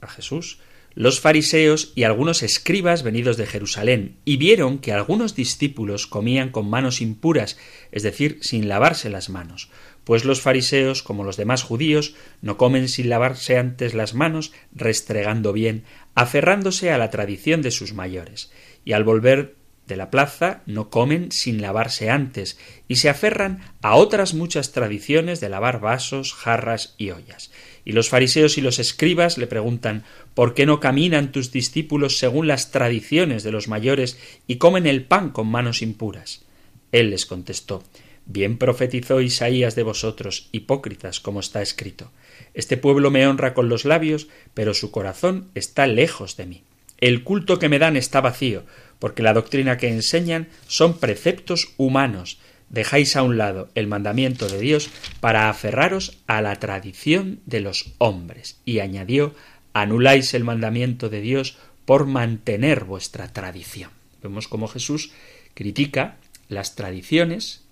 [0.00, 0.58] a Jesús,
[0.94, 6.68] los fariseos y algunos escribas venidos de Jerusalén, y vieron que algunos discípulos comían con
[6.68, 7.58] manos impuras,
[7.92, 9.70] es decir, sin lavarse las manos,
[10.04, 15.52] pues los fariseos, como los demás judíos, no comen sin lavarse antes las manos, restregando
[15.52, 18.50] bien, aferrándose a la tradición de sus mayores,
[18.84, 19.54] y al volver
[19.86, 25.40] de la plaza no comen sin lavarse antes, y se aferran a otras muchas tradiciones
[25.40, 27.50] de lavar vasos, jarras y ollas.
[27.84, 32.46] Y los fariseos y los escribas le preguntan ¿Por qué no caminan tus discípulos según
[32.46, 36.44] las tradiciones de los mayores y comen el pan con manos impuras?
[36.92, 37.82] Él les contestó
[38.26, 42.12] Bien profetizó Isaías de vosotros, hipócritas, como está escrito.
[42.54, 46.62] Este pueblo me honra con los labios, pero su corazón está lejos de mí.
[46.98, 48.62] El culto que me dan está vacío,
[49.00, 52.38] porque la doctrina que enseñan son preceptos humanos,
[52.70, 54.90] dejáis a un lado el mandamiento de Dios
[55.20, 58.58] para aferraros a la tradición de los hombres.
[58.64, 59.34] Y añadió
[59.72, 63.90] anuláis el mandamiento de Dios por mantener vuestra tradición.
[64.22, 65.12] Vemos cómo Jesús
[65.54, 66.16] critica
[66.48, 67.64] las tradiciones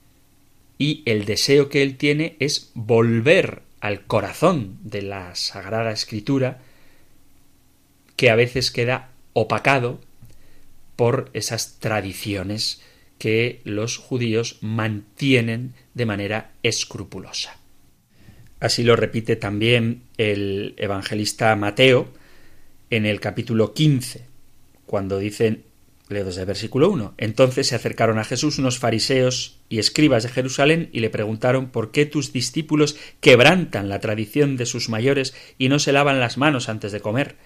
[0.79, 6.61] y el deseo que él tiene es volver al corazón de la Sagrada Escritura
[8.17, 10.01] que a veces queda opacado
[10.97, 12.81] por esas tradiciones
[13.19, 17.59] que los judíos mantienen de manera escrupulosa.
[18.61, 22.09] Así lo repite también el evangelista Mateo
[22.91, 24.25] en el capítulo 15,
[24.87, 25.63] cuando dicen,
[26.09, 30.31] leo desde el versículo 1, entonces se acercaron a Jesús unos fariseos y escribas de
[30.31, 35.69] Jerusalén y le preguntaron por qué tus discípulos quebrantan la tradición de sus mayores y
[35.69, 37.37] no se lavan las manos antes de comer.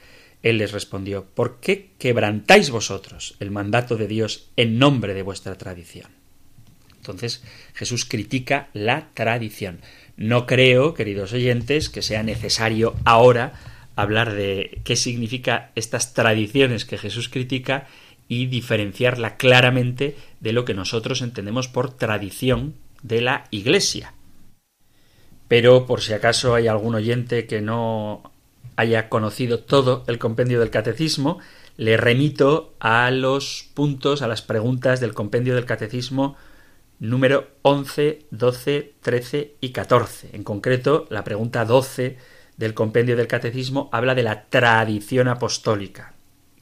[0.42, 5.56] Él les respondió ¿Por qué quebrantáis vosotros el mandato de Dios en nombre de vuestra
[5.56, 6.10] tradición?
[6.96, 7.42] Entonces
[7.74, 9.80] Jesús critica la tradición.
[10.16, 13.54] No creo, queridos oyentes, que sea necesario ahora
[13.96, 17.88] hablar de qué significa estas tradiciones que Jesús critica
[18.28, 24.14] y diferenciarla claramente de lo que nosotros entendemos por tradición de la Iglesia.
[25.48, 28.31] Pero por si acaso hay algún oyente que no
[28.82, 31.38] haya conocido todo el compendio del catecismo,
[31.76, 36.36] le remito a los puntos, a las preguntas del compendio del catecismo
[36.98, 40.30] número 11, 12, 13 y 14.
[40.32, 42.18] En concreto, la pregunta 12
[42.56, 46.14] del compendio del catecismo habla de la tradición apostólica.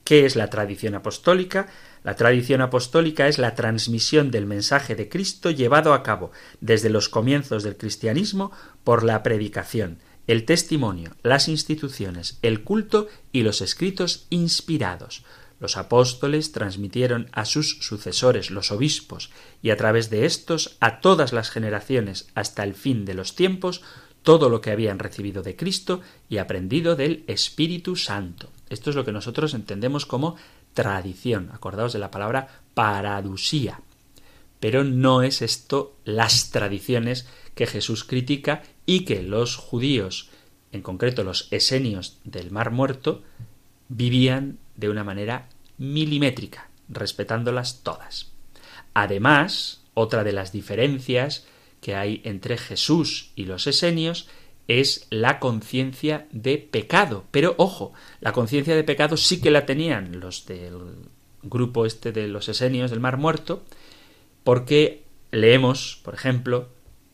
[0.05, 1.69] ¿Qué es la tradición apostólica?
[2.03, 7.09] La tradición apostólica es la transmisión del mensaje de Cristo llevado a cabo desde los
[7.09, 8.53] comienzos del cristianismo
[8.83, 15.25] por la predicación, el testimonio, las instituciones, el culto y los escritos inspirados.
[15.61, 19.31] Los apóstoles transmitieron a sus sucesores, los obispos,
[19.63, 23.83] y a través de estos a todas las generaciones hasta el fin de los tiempos,
[24.23, 28.51] todo lo que habían recibido de Cristo y aprendido del Espíritu Santo.
[28.71, 30.37] Esto es lo que nosotros entendemos como
[30.75, 31.51] tradición.
[31.53, 33.81] Acordaos de la palabra paradusía.
[34.61, 40.31] Pero no es esto las tradiciones que Jesús critica y que los judíos,
[40.73, 43.23] en concreto los esenios del Mar Muerto,
[43.89, 48.33] vivían de una manera milimétrica, respetándolas todas.
[48.93, 51.47] Además, otra de las diferencias
[51.81, 54.27] que hay entre Jesús y los esenios
[54.67, 57.27] es la conciencia de pecado.
[57.31, 60.79] Pero ojo, la conciencia de pecado sí que la tenían los del
[61.45, 63.63] grupo este de los esenios del Mar Muerto,
[64.43, 66.71] porque leemos, por ejemplo,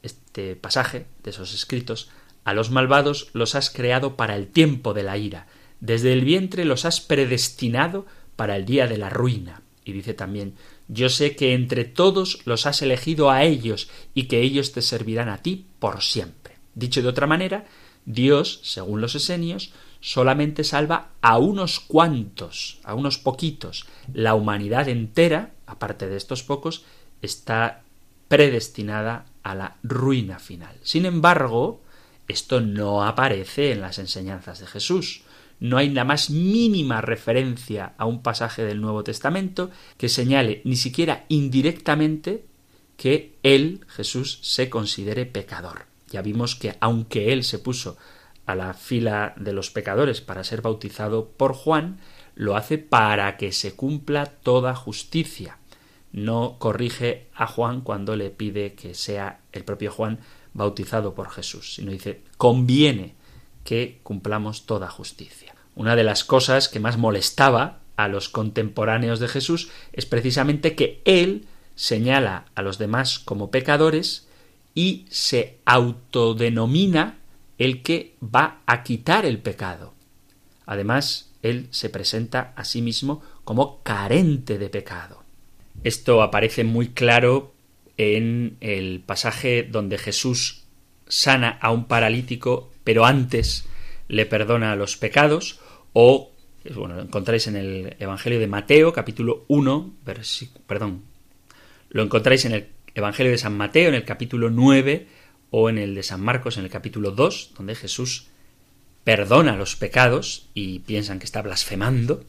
[0.07, 2.11] este pasaje de esos escritos,
[2.45, 5.47] a los malvados los has creado para el tiempo de la ira,
[5.81, 9.63] desde el vientre los has predestinado para el día de la ruina.
[9.85, 10.55] Y dice también,
[10.89, 15.29] yo sé que entre todos los has elegido a ellos y que ellos te servirán
[15.29, 16.57] a ti por siempre.
[16.75, 17.67] Dicho de otra manera,
[18.05, 23.87] Dios, según los esenios, solamente salva a unos cuantos, a unos poquitos.
[24.13, 26.85] La humanidad entera, aparte de estos pocos,
[27.23, 27.83] está
[28.29, 30.77] predestinada a la ruina final.
[30.83, 31.83] Sin embargo,
[32.29, 35.23] esto no aparece en las enseñanzas de Jesús
[35.61, 40.77] no hay la más mínima referencia a un pasaje del Nuevo Testamento que señale ni
[40.77, 42.45] siquiera indirectamente
[42.97, 45.87] que él, Jesús, se considere pecador.
[46.09, 47.97] Ya vimos que aunque él se puso
[48.45, 51.99] a la fila de los pecadores para ser bautizado por Juan,
[52.35, 55.59] lo hace para que se cumpla toda justicia.
[56.17, 60.19] No corrige a Juan cuando le pide que sea el propio Juan
[60.55, 63.15] bautizado por Jesús, sino dice conviene
[63.65, 65.55] que cumplamos toda justicia.
[65.75, 71.03] Una de las cosas que más molestaba a los contemporáneos de Jesús es precisamente que
[71.05, 74.27] él señala a los demás como pecadores
[74.75, 77.19] y se autodenomina
[77.59, 79.93] el que va a quitar el pecado.
[80.65, 85.26] Además, él se presenta a sí mismo como carente de pecado.
[85.87, 87.55] Esto aparece muy claro
[87.97, 90.65] en el pasaje donde Jesús
[91.07, 93.69] sana a un paralítico pero antes
[94.09, 95.61] le perdona los pecados,
[95.93, 96.33] o,
[96.75, 99.95] bueno, lo encontráis en el Evangelio de Mateo, capítulo 1,
[100.67, 101.03] perdón,
[101.91, 105.07] lo encontráis en el Evangelio de San Mateo, en el capítulo 9,
[105.53, 108.27] o en el de San Marcos, en el capítulo 2, donde Jesús
[109.05, 112.25] perdona los pecados y piensan que está blasfemando.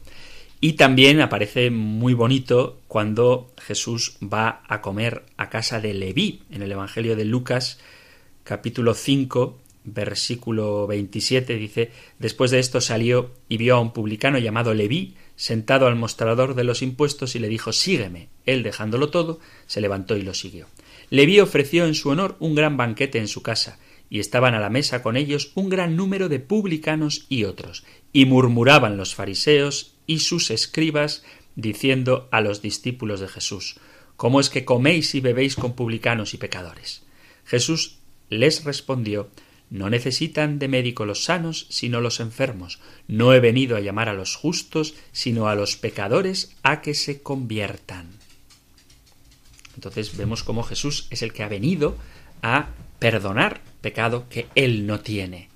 [0.59, 6.63] Y también aparece muy bonito cuando Jesús va a comer a casa de Leví, en
[6.63, 7.79] el Evangelio de Lucas,
[8.43, 14.73] capítulo 5, versículo 27 dice, después de esto salió y vio a un publicano llamado
[14.73, 18.29] Leví sentado al mostrador de los impuestos y le dijo, sígueme.
[18.45, 20.65] Él, dejándolo todo, se levantó y lo siguió.
[21.11, 23.77] Leví ofreció en su honor un gran banquete en su casa,
[24.09, 28.25] y estaban a la mesa con ellos un gran número de publicanos y otros, y
[28.25, 31.23] murmuraban los fariseos y sus escribas,
[31.55, 33.75] diciendo a los discípulos de Jesús,
[34.17, 37.03] ¿Cómo es que coméis y bebéis con publicanos y pecadores?
[37.45, 37.99] Jesús
[38.29, 39.29] les respondió,
[39.69, 42.79] no necesitan de médico los sanos, sino los enfermos.
[43.07, 47.21] No he venido a llamar a los justos, sino a los pecadores a que se
[47.21, 48.09] conviertan.
[49.75, 51.95] Entonces vemos cómo Jesús es el que ha venido
[52.41, 55.49] a perdonar pecado que él no tiene.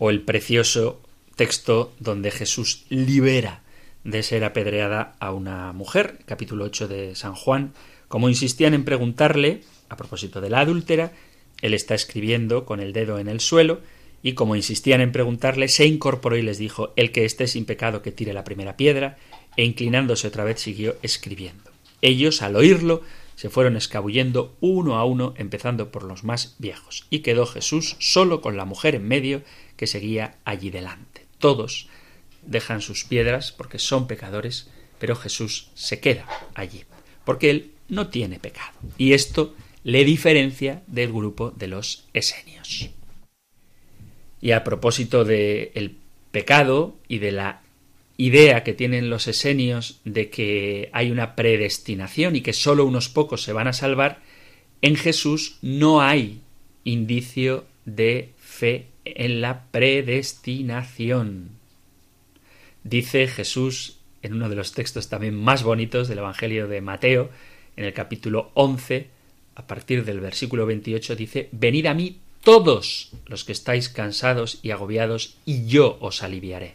[0.00, 1.00] O el precioso
[1.42, 3.62] texto donde Jesús libera
[4.04, 7.72] de ser apedreada a una mujer, capítulo 8 de San Juan,
[8.06, 11.10] como insistían en preguntarle, a propósito de la adúltera,
[11.60, 13.80] él está escribiendo con el dedo en el suelo
[14.22, 18.02] y como insistían en preguntarle, se incorporó y les dijo, el que esté sin pecado
[18.02, 19.18] que tire la primera piedra,
[19.56, 21.72] e inclinándose otra vez siguió escribiendo.
[22.02, 23.02] Ellos, al oírlo,
[23.34, 28.40] se fueron escabullendo uno a uno, empezando por los más viejos, y quedó Jesús solo
[28.40, 29.42] con la mujer en medio
[29.76, 31.11] que seguía allí delante.
[31.42, 31.88] Todos
[32.46, 34.70] dejan sus piedras porque son pecadores,
[35.00, 36.24] pero Jesús se queda
[36.54, 36.84] allí,
[37.24, 38.70] porque él no tiene pecado.
[38.96, 42.90] Y esto le diferencia del grupo de los esenios.
[44.40, 45.96] Y a propósito del
[46.30, 47.62] pecado y de la
[48.16, 53.42] idea que tienen los esenios de que hay una predestinación y que sólo unos pocos
[53.42, 54.22] se van a salvar,
[54.80, 56.40] en Jesús no hay
[56.84, 61.50] indicio de fe en la predestinación.
[62.84, 67.30] Dice Jesús en uno de los textos también más bonitos del Evangelio de Mateo,
[67.76, 69.08] en el capítulo 11,
[69.54, 74.70] a partir del versículo 28, dice, Venid a mí todos los que estáis cansados y
[74.70, 76.74] agobiados, y yo os aliviaré.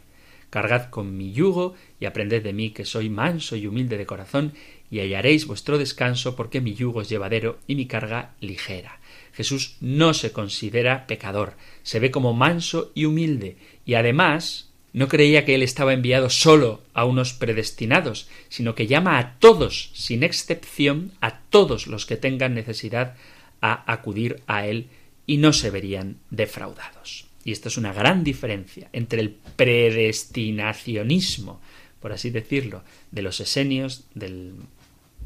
[0.50, 4.54] Cargad con mi yugo y aprended de mí que soy manso y humilde de corazón,
[4.90, 8.97] y hallaréis vuestro descanso, porque mi yugo es llevadero y mi carga ligera.
[9.38, 15.46] Jesús no se considera pecador, se ve como manso y humilde, y además no creía
[15.46, 21.12] que él estaba enviado solo a unos predestinados, sino que llama a todos, sin excepción,
[21.22, 23.16] a todos los que tengan necesidad
[23.62, 24.88] a acudir a él
[25.28, 27.28] y no se verían defraudados.
[27.46, 31.62] Y esto es una gran diferencia entre el predestinacionismo,
[32.00, 32.82] por así decirlo,
[33.12, 34.56] de los esenios del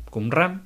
[0.09, 0.65] Qumran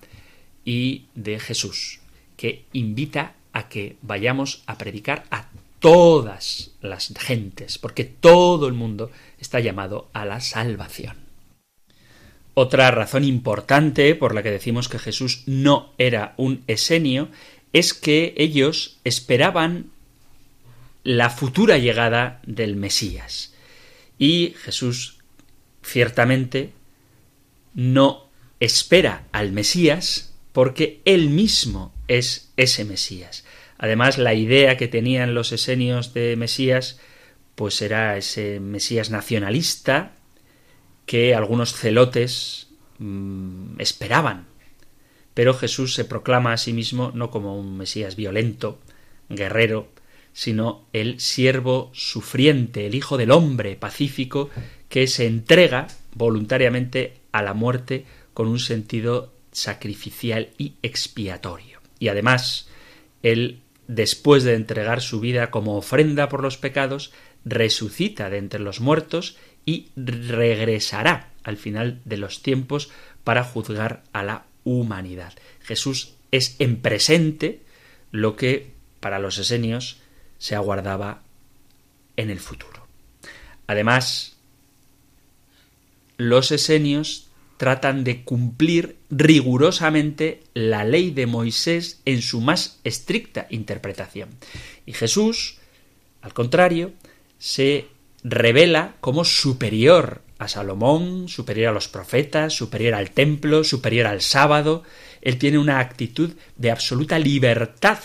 [0.66, 2.00] y de Jesús,
[2.38, 9.12] que invita a que vayamos a predicar a todas las gentes, porque todo el mundo
[9.40, 11.18] está llamado a la salvación.
[12.54, 17.30] Otra razón importante por la que decimos que Jesús no era un esenio
[17.74, 19.92] es que ellos esperaban
[21.04, 23.54] la futura llegada del Mesías.
[24.18, 25.18] Y Jesús
[25.84, 26.72] ciertamente
[27.74, 28.30] no
[28.60, 33.46] espera al Mesías porque él mismo es ese Mesías.
[33.78, 37.00] Además, la idea que tenían los esenios de Mesías,
[37.56, 40.14] pues era ese Mesías nacionalista
[41.06, 42.68] que algunos celotes
[43.00, 44.48] mmm, esperaban.
[45.34, 48.80] Pero Jesús se proclama a sí mismo no como un Mesías violento,
[49.30, 49.90] guerrero,
[50.34, 54.50] sino el siervo sufriente, el Hijo del hombre pacífico,
[54.90, 61.75] que se entrega voluntariamente a la muerte con un sentido sacrificial y expiatorio.
[62.00, 62.68] Y además,
[63.24, 67.12] él, después de entregar su vida como ofrenda por los pecados,
[67.46, 72.90] resucita de entre los muertos y regresará al final de los tiempos
[73.24, 75.34] para juzgar a la humanidad.
[75.62, 77.62] Jesús es en presente
[78.12, 79.98] lo que para los esenios
[80.38, 81.22] se aguardaba
[82.18, 82.88] en el futuro.
[83.68, 84.36] Además,
[86.18, 87.25] los esenios
[87.58, 94.30] tratan de cumplir rigurosamente la ley de Moisés en su más estricta interpretación.
[94.86, 95.58] Y Jesús,
[96.22, 96.94] al contrario,
[97.38, 97.88] se
[98.24, 104.84] revela como superior a Salomón, superior a los profetas, superior al templo, superior al sábado.
[105.22, 108.00] Él tiene una actitud de absoluta libertad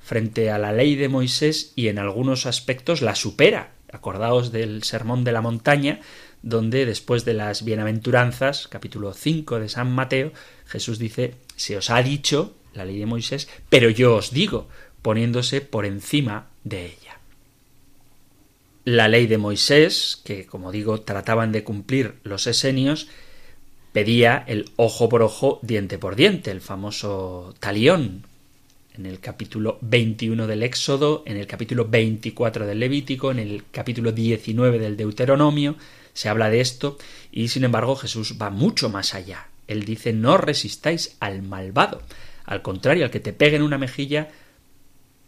[0.00, 3.72] frente a la ley de Moisés y en algunos aspectos la supera.
[3.92, 6.00] Acordaos del Sermón de la Montaña,
[6.42, 10.32] donde después de las bienaventuranzas, capítulo 5 de San Mateo,
[10.66, 14.68] Jesús dice, se os ha dicho la ley de Moisés, pero yo os digo,
[15.02, 17.18] poniéndose por encima de ella.
[18.84, 23.08] La ley de Moisés, que como digo trataban de cumplir los esenios,
[23.92, 28.24] pedía el ojo por ojo, diente por diente, el famoso talión,
[28.96, 34.10] en el capítulo 21 del Éxodo, en el capítulo 24 del Levítico, en el capítulo
[34.12, 35.76] 19 del Deuteronomio,
[36.18, 36.98] se habla de esto
[37.30, 39.46] y sin embargo Jesús va mucho más allá.
[39.68, 42.02] Él dice no resistáis al malvado.
[42.44, 44.28] Al contrario, al que te pegue en una mejilla,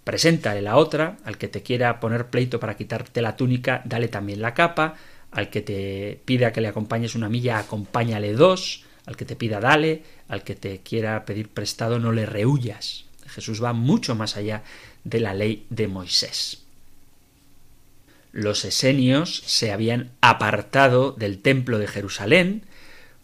[0.02, 4.42] preséntale la otra, al que te quiera poner pleito para quitarte la túnica, dale también
[4.42, 4.96] la capa,
[5.30, 9.60] al que te pida que le acompañes una milla, acompáñale dos, al que te pida
[9.60, 13.04] dale, al que te quiera pedir prestado no le rehuyas.
[13.28, 14.64] Jesús va mucho más allá
[15.04, 16.64] de la ley de Moisés.
[18.32, 22.64] Los esenios se habían apartado del templo de Jerusalén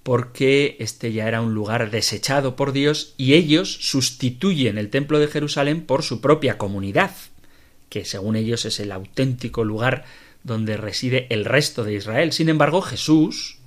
[0.03, 5.27] porque este ya era un lugar desechado por Dios y ellos sustituyen el templo de
[5.27, 7.11] Jerusalén por su propia comunidad,
[7.89, 10.05] que según ellos es el auténtico lugar
[10.45, 12.33] donde reside el resto de Israel.
[12.33, 13.59] Sin embargo, Jesús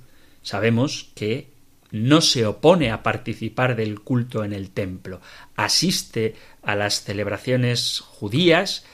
[0.42, 1.50] sabemos que
[1.90, 5.20] no se opone a participar del culto en el templo,
[5.56, 8.84] asiste a las celebraciones judías,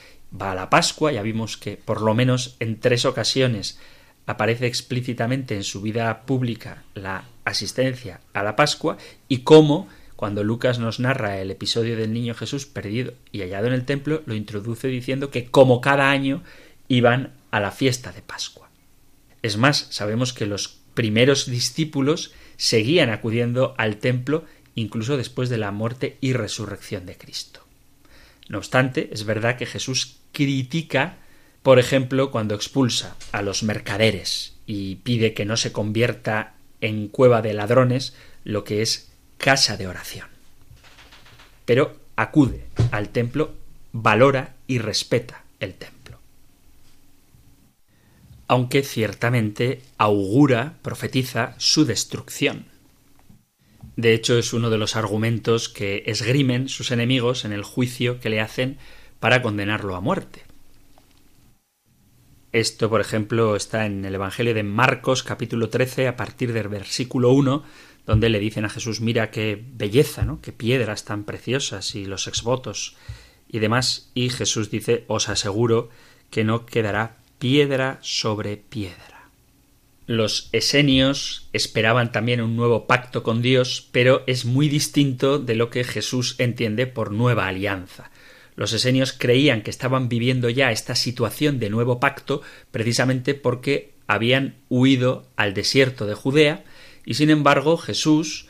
[0.41, 3.78] va a la Pascua, ya vimos que por lo menos en tres ocasiones
[4.26, 10.78] aparece explícitamente en su vida pública la asistencia a la Pascua y cómo cuando Lucas
[10.78, 14.89] nos narra el episodio del niño Jesús perdido y hallado en el templo, lo introduce
[14.89, 16.43] diciendo que como cada año
[16.89, 18.70] iban a la fiesta de Pascua.
[19.43, 25.70] Es más, sabemos que los primeros discípulos seguían acudiendo al templo incluso después de la
[25.70, 27.61] muerte y resurrección de Cristo.
[28.49, 31.16] No obstante, es verdad que Jesús critica,
[31.62, 37.41] por ejemplo, cuando expulsa a los mercaderes y pide que no se convierta en cueva
[37.41, 38.14] de ladrones
[38.45, 40.28] lo que es casa de oración.
[41.64, 43.55] Pero acude al templo,
[43.93, 46.18] valora y respeta el templo.
[48.47, 52.66] Aunque ciertamente augura, profetiza su destrucción.
[53.97, 58.28] De hecho, es uno de los argumentos que esgrimen sus enemigos en el juicio que
[58.28, 58.76] le hacen
[59.21, 60.43] para condenarlo a muerte.
[62.53, 67.33] Esto, por ejemplo, está en el Evangelio de Marcos capítulo 13 a partir del versículo
[67.33, 67.62] 1,
[68.07, 70.41] donde le dicen a Jesús, mira qué belleza, ¿no?
[70.41, 72.97] qué piedras tan preciosas y los exvotos
[73.49, 75.91] y demás, y Jesús dice, os aseguro
[76.31, 79.29] que no quedará piedra sobre piedra.
[80.07, 85.69] Los esenios esperaban también un nuevo pacto con Dios, pero es muy distinto de lo
[85.69, 88.11] que Jesús entiende por nueva alianza.
[88.57, 94.57] Los esenios creían que estaban viviendo ya esta situación de nuevo pacto precisamente porque habían
[94.69, 96.65] huido al desierto de Judea
[97.05, 98.49] y sin embargo Jesús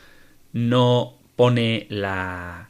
[0.53, 2.69] no pone la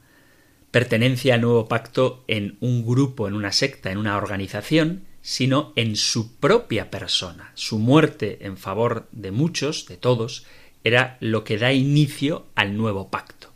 [0.72, 5.96] pertenencia al nuevo pacto en un grupo, en una secta, en una organización, sino en
[5.96, 7.52] su propia persona.
[7.54, 10.46] Su muerte en favor de muchos, de todos,
[10.84, 13.52] era lo que da inicio al nuevo pacto.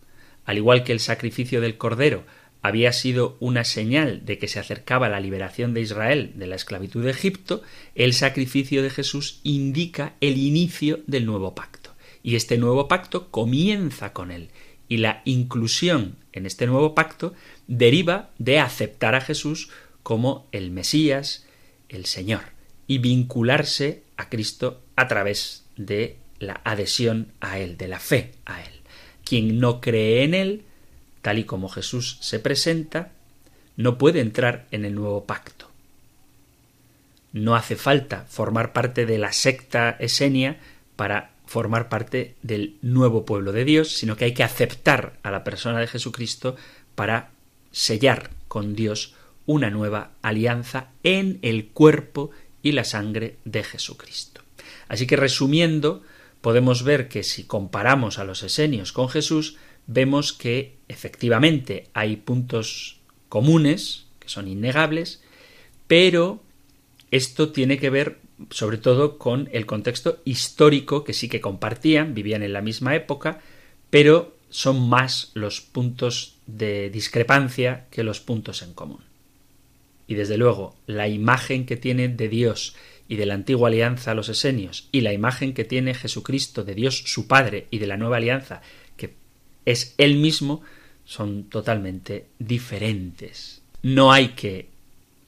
[0.46, 2.26] Al igual que el sacrificio del Cordero
[2.62, 7.03] había sido una señal de que se acercaba la liberación de Israel de la esclavitud
[7.03, 7.64] de Egipto,
[7.95, 11.95] el sacrificio de Jesús indica el inicio del nuevo pacto.
[12.24, 14.49] Y este nuevo pacto comienza con él.
[14.88, 17.34] Y la inclusión en este nuevo pacto
[17.68, 19.70] deriva de aceptar a Jesús
[20.03, 21.47] como el Mesías,
[21.89, 22.41] el Señor
[22.91, 28.62] y vincularse a Cristo a través de la adhesión a Él, de la fe a
[28.62, 28.82] Él.
[29.24, 30.66] Quien no cree en Él,
[31.22, 33.12] tal y como Jesús se presenta,
[33.78, 35.70] no puede entrar en el nuevo pacto.
[37.34, 40.60] No hace falta formar parte de la secta esenia
[40.96, 45.44] para formar parte del nuevo pueblo de Dios, sino que hay que aceptar a la
[45.44, 46.56] persona de Jesucristo
[46.96, 47.32] para
[47.72, 49.16] sellar con Dios
[49.46, 54.42] una nueva alianza en el cuerpo y la sangre de Jesucristo.
[54.88, 56.04] Así que resumiendo,
[56.42, 59.58] podemos ver que si comparamos a los esenios con Jesús,
[59.88, 65.22] vemos que efectivamente hay puntos comunes, que son innegables,
[65.88, 66.42] pero
[67.12, 68.20] esto tiene que ver
[68.50, 73.39] sobre todo con el contexto histórico que sí que compartían, vivían en la misma época,
[73.89, 79.02] pero son más los puntos de discrepancia que los puntos en común.
[80.08, 82.76] Y desde luego la imagen que tiene de Dios
[83.08, 87.04] y de la antigua alianza los esenios y la imagen que tiene Jesucristo de Dios
[87.06, 88.62] su Padre y de la nueva alianza
[88.98, 89.14] que
[89.66, 90.62] es él mismo
[91.12, 93.62] son totalmente diferentes.
[93.84, 94.70] No hay que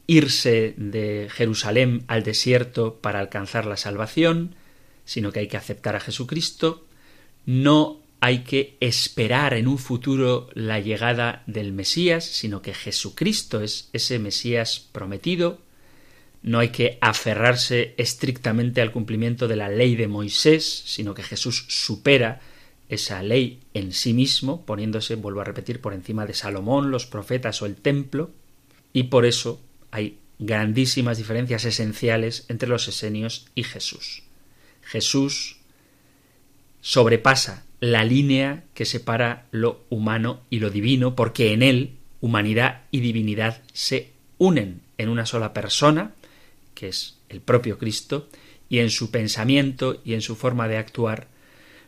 [0.07, 4.55] irse de Jerusalén al desierto para alcanzar la salvación,
[5.03, 6.87] sino que hay que aceptar a Jesucristo.
[7.45, 13.89] No hay que esperar en un futuro la llegada del Mesías, sino que Jesucristo es
[13.91, 15.59] ese Mesías prometido.
[16.43, 21.65] No hay que aferrarse estrictamente al cumplimiento de la ley de Moisés, sino que Jesús
[21.67, 22.39] supera
[22.93, 27.61] esa ley en sí mismo, poniéndose, vuelvo a repetir, por encima de Salomón, los profetas
[27.61, 28.31] o el templo,
[28.93, 34.23] y por eso hay grandísimas diferencias esenciales entre los esenios y Jesús.
[34.81, 35.57] Jesús
[36.81, 43.01] sobrepasa la línea que separa lo humano y lo divino, porque en él humanidad y
[43.01, 46.13] divinidad se unen en una sola persona,
[46.75, 48.29] que es el propio Cristo,
[48.69, 51.27] y en su pensamiento y en su forma de actuar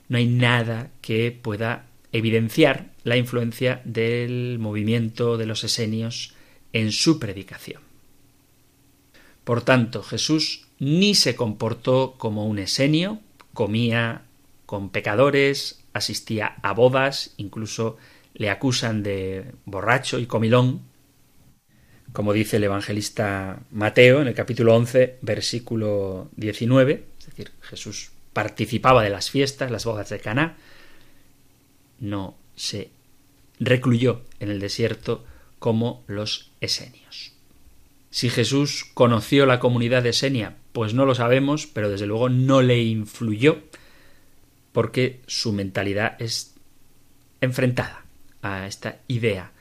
[0.09, 6.33] no hay nada que pueda evidenciar la influencia del movimiento de los esenios
[6.73, 7.81] en su predicación.
[9.43, 13.19] Por tanto, Jesús ni se comportó como un esenio,
[13.53, 14.23] comía
[14.65, 17.97] con pecadores, asistía a bodas, incluso
[18.33, 20.81] le acusan de borracho y comilón,
[22.11, 29.01] como dice el evangelista Mateo en el capítulo 11, versículo 19, es decir, Jesús participaba
[29.01, 30.57] de las fiestas, las bodas de Caná,
[32.01, 32.89] no se
[33.61, 35.23] recluyó en el desierto
[35.57, 37.31] como los esenios.
[38.09, 42.83] Si Jesús conoció la comunidad Esenia, pues no lo sabemos, pero desde luego no le
[42.83, 43.63] influyó
[44.73, 46.55] porque su mentalidad es
[47.39, 48.03] enfrentada
[48.41, 49.53] a esta idea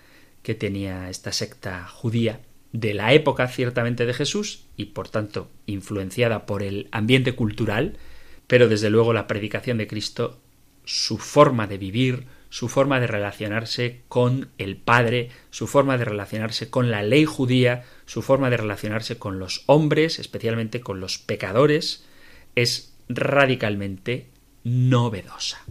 [0.42, 2.40] que tenía esta secta judía
[2.72, 7.98] de la época ciertamente de Jesús y por tanto influenciada por el ambiente cultural,
[8.46, 10.40] pero desde luego la predicación de Cristo,
[10.84, 16.70] su forma de vivir, su forma de relacionarse con el Padre, su forma de relacionarse
[16.70, 22.04] con la ley judía, su forma de relacionarse con los hombres, especialmente con los pecadores,
[22.54, 24.28] es radicalmente
[24.62, 25.64] novedosa.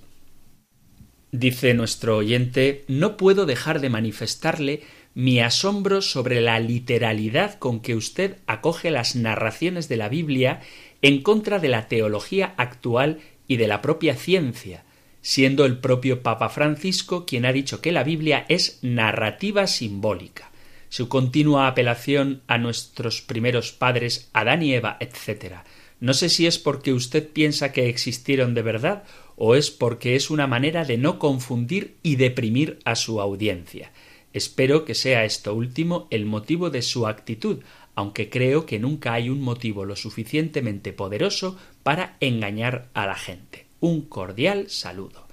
[1.32, 4.82] Dice nuestro oyente, no puedo dejar de manifestarle
[5.14, 10.60] mi asombro sobre la literalidad con que usted acoge las narraciones de la Biblia
[11.02, 13.18] en contra de la teología actual
[13.48, 14.84] y de la propia ciencia,
[15.28, 20.50] siendo el propio Papa Francisco quien ha dicho que la Biblia es narrativa simbólica.
[20.88, 25.56] Su continua apelación a nuestros primeros padres, Adán y Eva, etc.
[26.00, 29.04] No sé si es porque usted piensa que existieron de verdad
[29.36, 33.92] o es porque es una manera de no confundir y deprimir a su audiencia.
[34.32, 37.58] Espero que sea esto último el motivo de su actitud,
[37.94, 43.67] aunque creo que nunca hay un motivo lo suficientemente poderoso para engañar a la gente.
[43.80, 45.26] Un cordial saludo.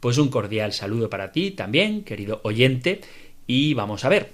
[0.00, 3.00] Pues un cordial saludo para ti también, querido oyente,
[3.46, 4.30] y vamos a ver.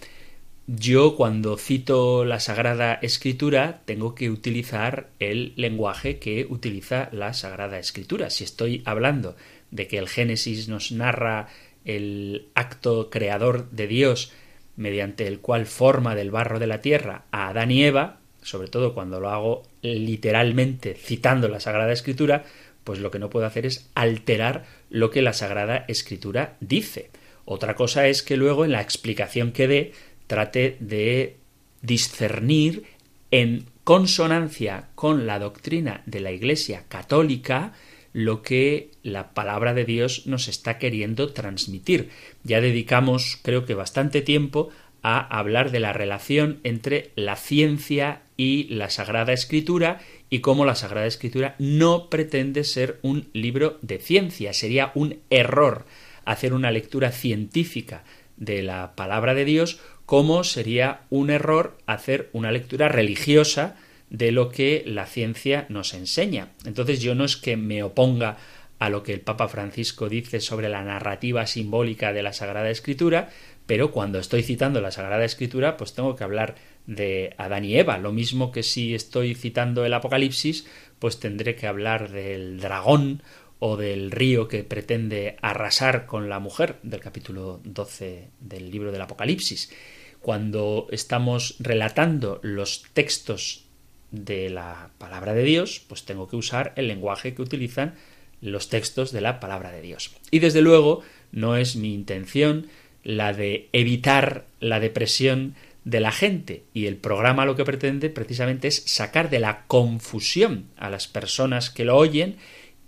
[0.66, 7.78] Yo cuando cito la Sagrada Escritura tengo que utilizar el lenguaje que utiliza la Sagrada
[7.78, 8.30] Escritura.
[8.30, 9.36] Si estoy hablando
[9.70, 11.48] de que el Génesis nos narra
[11.84, 14.32] el acto creador de Dios
[14.76, 18.94] mediante el cual forma del barro de la tierra a Adán y Eva, sobre todo
[18.94, 22.44] cuando lo hago literalmente citando la Sagrada Escritura,
[22.84, 27.10] pues lo que no puedo hacer es alterar lo que la Sagrada Escritura dice.
[27.44, 29.92] Otra cosa es que luego en la explicación que dé
[30.26, 31.36] trate de
[31.82, 32.84] discernir
[33.30, 37.72] en consonancia con la doctrina de la Iglesia católica
[38.14, 42.10] lo que la palabra de Dios nos está queriendo transmitir.
[42.44, 44.70] Ya dedicamos, creo que bastante tiempo
[45.02, 50.00] a hablar de la relación entre la ciencia y la Sagrada Escritura
[50.30, 54.52] y cómo la Sagrada Escritura no pretende ser un libro de ciencia.
[54.52, 55.86] Sería un error
[56.24, 58.04] hacer una lectura científica
[58.36, 63.76] de la palabra de Dios como sería un error hacer una lectura religiosa
[64.10, 66.48] de lo que la ciencia nos enseña.
[66.64, 68.36] Entonces yo no es que me oponga
[68.78, 73.30] a lo que el Papa Francisco dice sobre la narrativa simbólica de la Sagrada Escritura,
[73.66, 76.56] pero cuando estoy citando la Sagrada Escritura, pues tengo que hablar
[76.86, 77.98] de Adán y Eva.
[77.98, 80.66] Lo mismo que si estoy citando el Apocalipsis,
[80.98, 83.22] pues tendré que hablar del dragón
[83.58, 89.00] o del río que pretende arrasar con la mujer del capítulo 12 del libro del
[89.00, 89.72] Apocalipsis.
[90.20, 93.64] Cuando estamos relatando los textos
[94.10, 97.94] de la palabra de Dios, pues tengo que usar el lenguaje que utilizan
[98.40, 100.14] los textos de la palabra de Dios.
[100.30, 102.66] Y desde luego no es mi intención
[103.02, 105.54] la de evitar la depresión
[105.84, 110.66] de la gente y el programa lo que pretende precisamente es sacar de la confusión
[110.76, 112.36] a las personas que lo oyen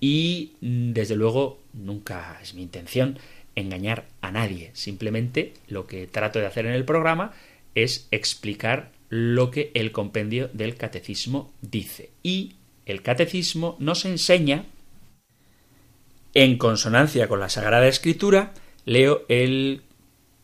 [0.01, 3.19] y desde luego nunca es mi intención
[3.55, 4.71] engañar a nadie.
[4.75, 7.33] Simplemente lo que trato de hacer en el programa
[7.75, 12.11] es explicar lo que el compendio del catecismo dice.
[12.23, 12.55] Y
[12.87, 14.65] el catecismo nos enseña,
[16.35, 18.53] en consonancia con la Sagrada Escritura,
[18.85, 19.83] leo el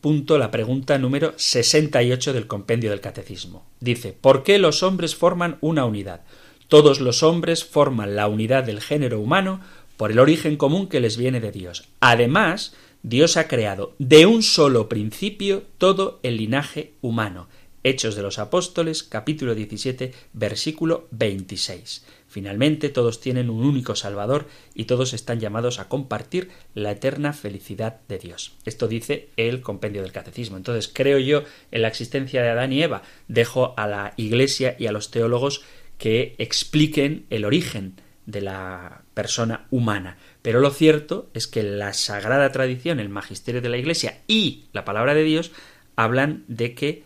[0.02, 3.64] punto, la pregunta número 68 del compendio del catecismo.
[3.80, 6.20] Dice, ¿por qué los hombres forman una unidad?
[6.68, 9.60] Todos los hombres forman la unidad del género humano
[9.96, 11.88] por el origen común que les viene de Dios.
[12.00, 17.48] Además, Dios ha creado de un solo principio todo el linaje humano.
[17.84, 22.04] Hechos de los Apóstoles, capítulo 17, versículo 26.
[22.32, 28.00] Finalmente, todos tienen un único Salvador y todos están llamados a compartir la eterna felicidad
[28.08, 28.54] de Dios.
[28.64, 30.56] Esto dice el compendio del Catecismo.
[30.56, 33.02] Entonces, creo yo en la existencia de Adán y Eva.
[33.28, 35.62] Dejo a la Iglesia y a los teólogos
[35.98, 40.16] que expliquen el origen de la persona humana.
[40.40, 44.86] Pero lo cierto es que la sagrada tradición, el magisterio de la Iglesia y la
[44.86, 45.52] palabra de Dios
[45.96, 47.02] hablan de que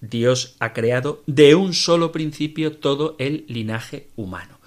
[0.00, 4.59] Dios ha creado de un solo principio todo el linaje humano.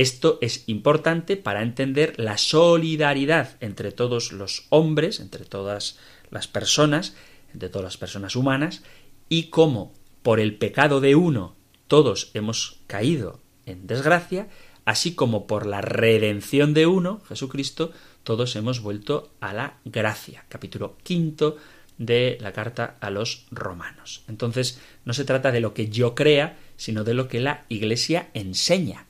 [0.00, 5.98] Esto es importante para entender la solidaridad entre todos los hombres, entre todas
[6.30, 7.14] las personas,
[7.52, 8.82] entre todas las personas humanas,
[9.28, 9.92] y cómo
[10.22, 11.54] por el pecado de uno
[11.86, 14.48] todos hemos caído en desgracia,
[14.86, 17.92] así como por la redención de uno, Jesucristo,
[18.24, 20.46] todos hemos vuelto a la gracia.
[20.48, 21.58] Capítulo quinto
[21.98, 24.22] de la carta a los romanos.
[24.28, 28.30] Entonces, no se trata de lo que yo crea, sino de lo que la Iglesia
[28.32, 29.04] enseña,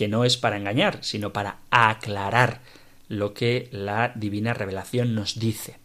[0.00, 2.62] que no es para engañar, sino para aclarar
[3.08, 5.76] lo que la divina revelación nos dice.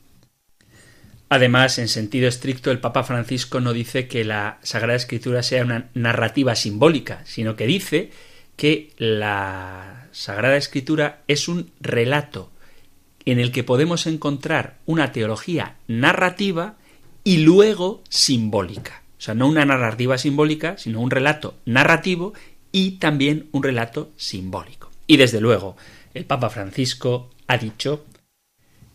[1.28, 5.90] Además, en sentido estricto, el Papa Francisco no dice que la Sagrada Escritura sea una
[5.96, 8.12] narrativa simbólica, sino que dice
[8.56, 12.50] que la Sagrada Escritura es un relato
[13.26, 16.76] en el que podemos encontrar una teología narrativa
[17.26, 19.04] y luego simbólica.
[19.18, 22.34] O sea, no una narrativa simbólica, sino un relato narrativo
[22.76, 24.92] y también un relato simbólico.
[25.08, 25.78] Y desde luego,
[26.14, 28.06] el Papa Francisco ha dicho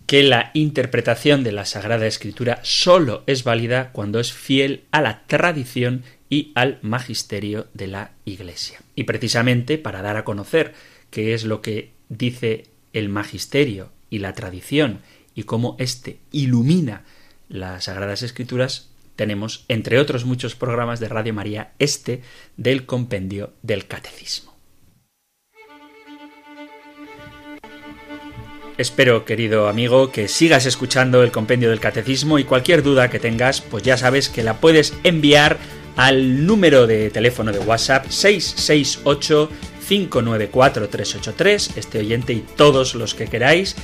[0.05, 5.27] que la interpretación de la Sagrada Escritura sólo es válida cuando es fiel a la
[5.27, 8.83] tradición y al magisterio de la Iglesia.
[8.97, 10.75] Y precisamente para dar a conocer
[11.09, 15.01] qué es lo que dice el magisterio y la tradición
[15.35, 17.05] y cómo éste ilumina
[17.49, 22.23] las Sagradas Escrituras, tenemos, entre otros muchos programas de Radio María, este
[22.57, 24.51] del compendio del Catecismo.
[28.81, 33.61] Espero, querido amigo, que sigas escuchando el compendio del Catecismo y cualquier duda que tengas,
[33.61, 35.59] pues ya sabes que la puedes enviar
[35.97, 39.51] al número de teléfono de WhatsApp 668
[39.87, 43.77] 594 383, este oyente y todos los que queráis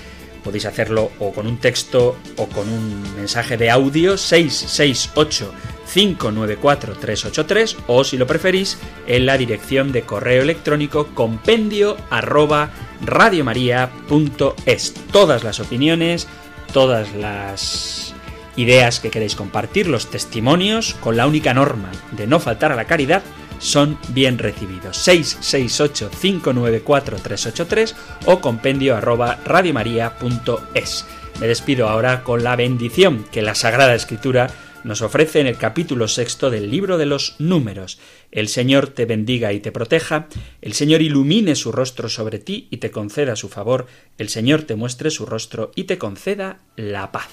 [0.47, 5.53] Podéis hacerlo o con un texto o con un mensaje de audio 668
[5.92, 8.78] 594 383 o si lo preferís
[9.09, 12.70] en la dirección de correo electrónico compendio arroba
[13.05, 14.94] radiomaria.es.
[15.11, 16.28] Todas las opiniones,
[16.72, 18.14] todas las
[18.55, 22.84] ideas que queréis compartir, los testimonios, con la única norma de no faltar a la
[22.84, 23.24] caridad,
[23.59, 25.07] son bien recibidos.
[25.07, 27.94] 668-594-383
[28.26, 31.04] o compendio arroba radiomaria.es.
[31.40, 34.48] Me despido ahora con la bendición que la Sagrada Escritura
[34.86, 37.98] nos ofrece en el capítulo sexto del libro de los números.
[38.30, 40.28] El Señor te bendiga y te proteja,
[40.62, 43.86] el Señor ilumine su rostro sobre ti y te conceda su favor,
[44.16, 47.26] el Señor te muestre su rostro y te conceda la paz.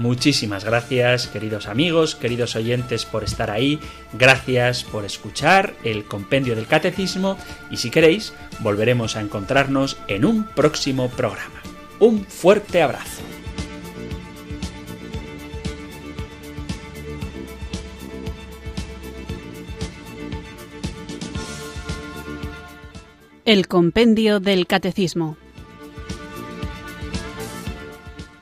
[0.00, 3.78] Muchísimas gracias, queridos amigos, queridos oyentes, por estar ahí.
[4.14, 7.36] Gracias por escuchar el compendio del catecismo
[7.70, 11.60] y si queréis, volveremos a encontrarnos en un próximo programa.
[11.98, 13.20] Un fuerte abrazo.
[23.44, 25.36] El compendio del catecismo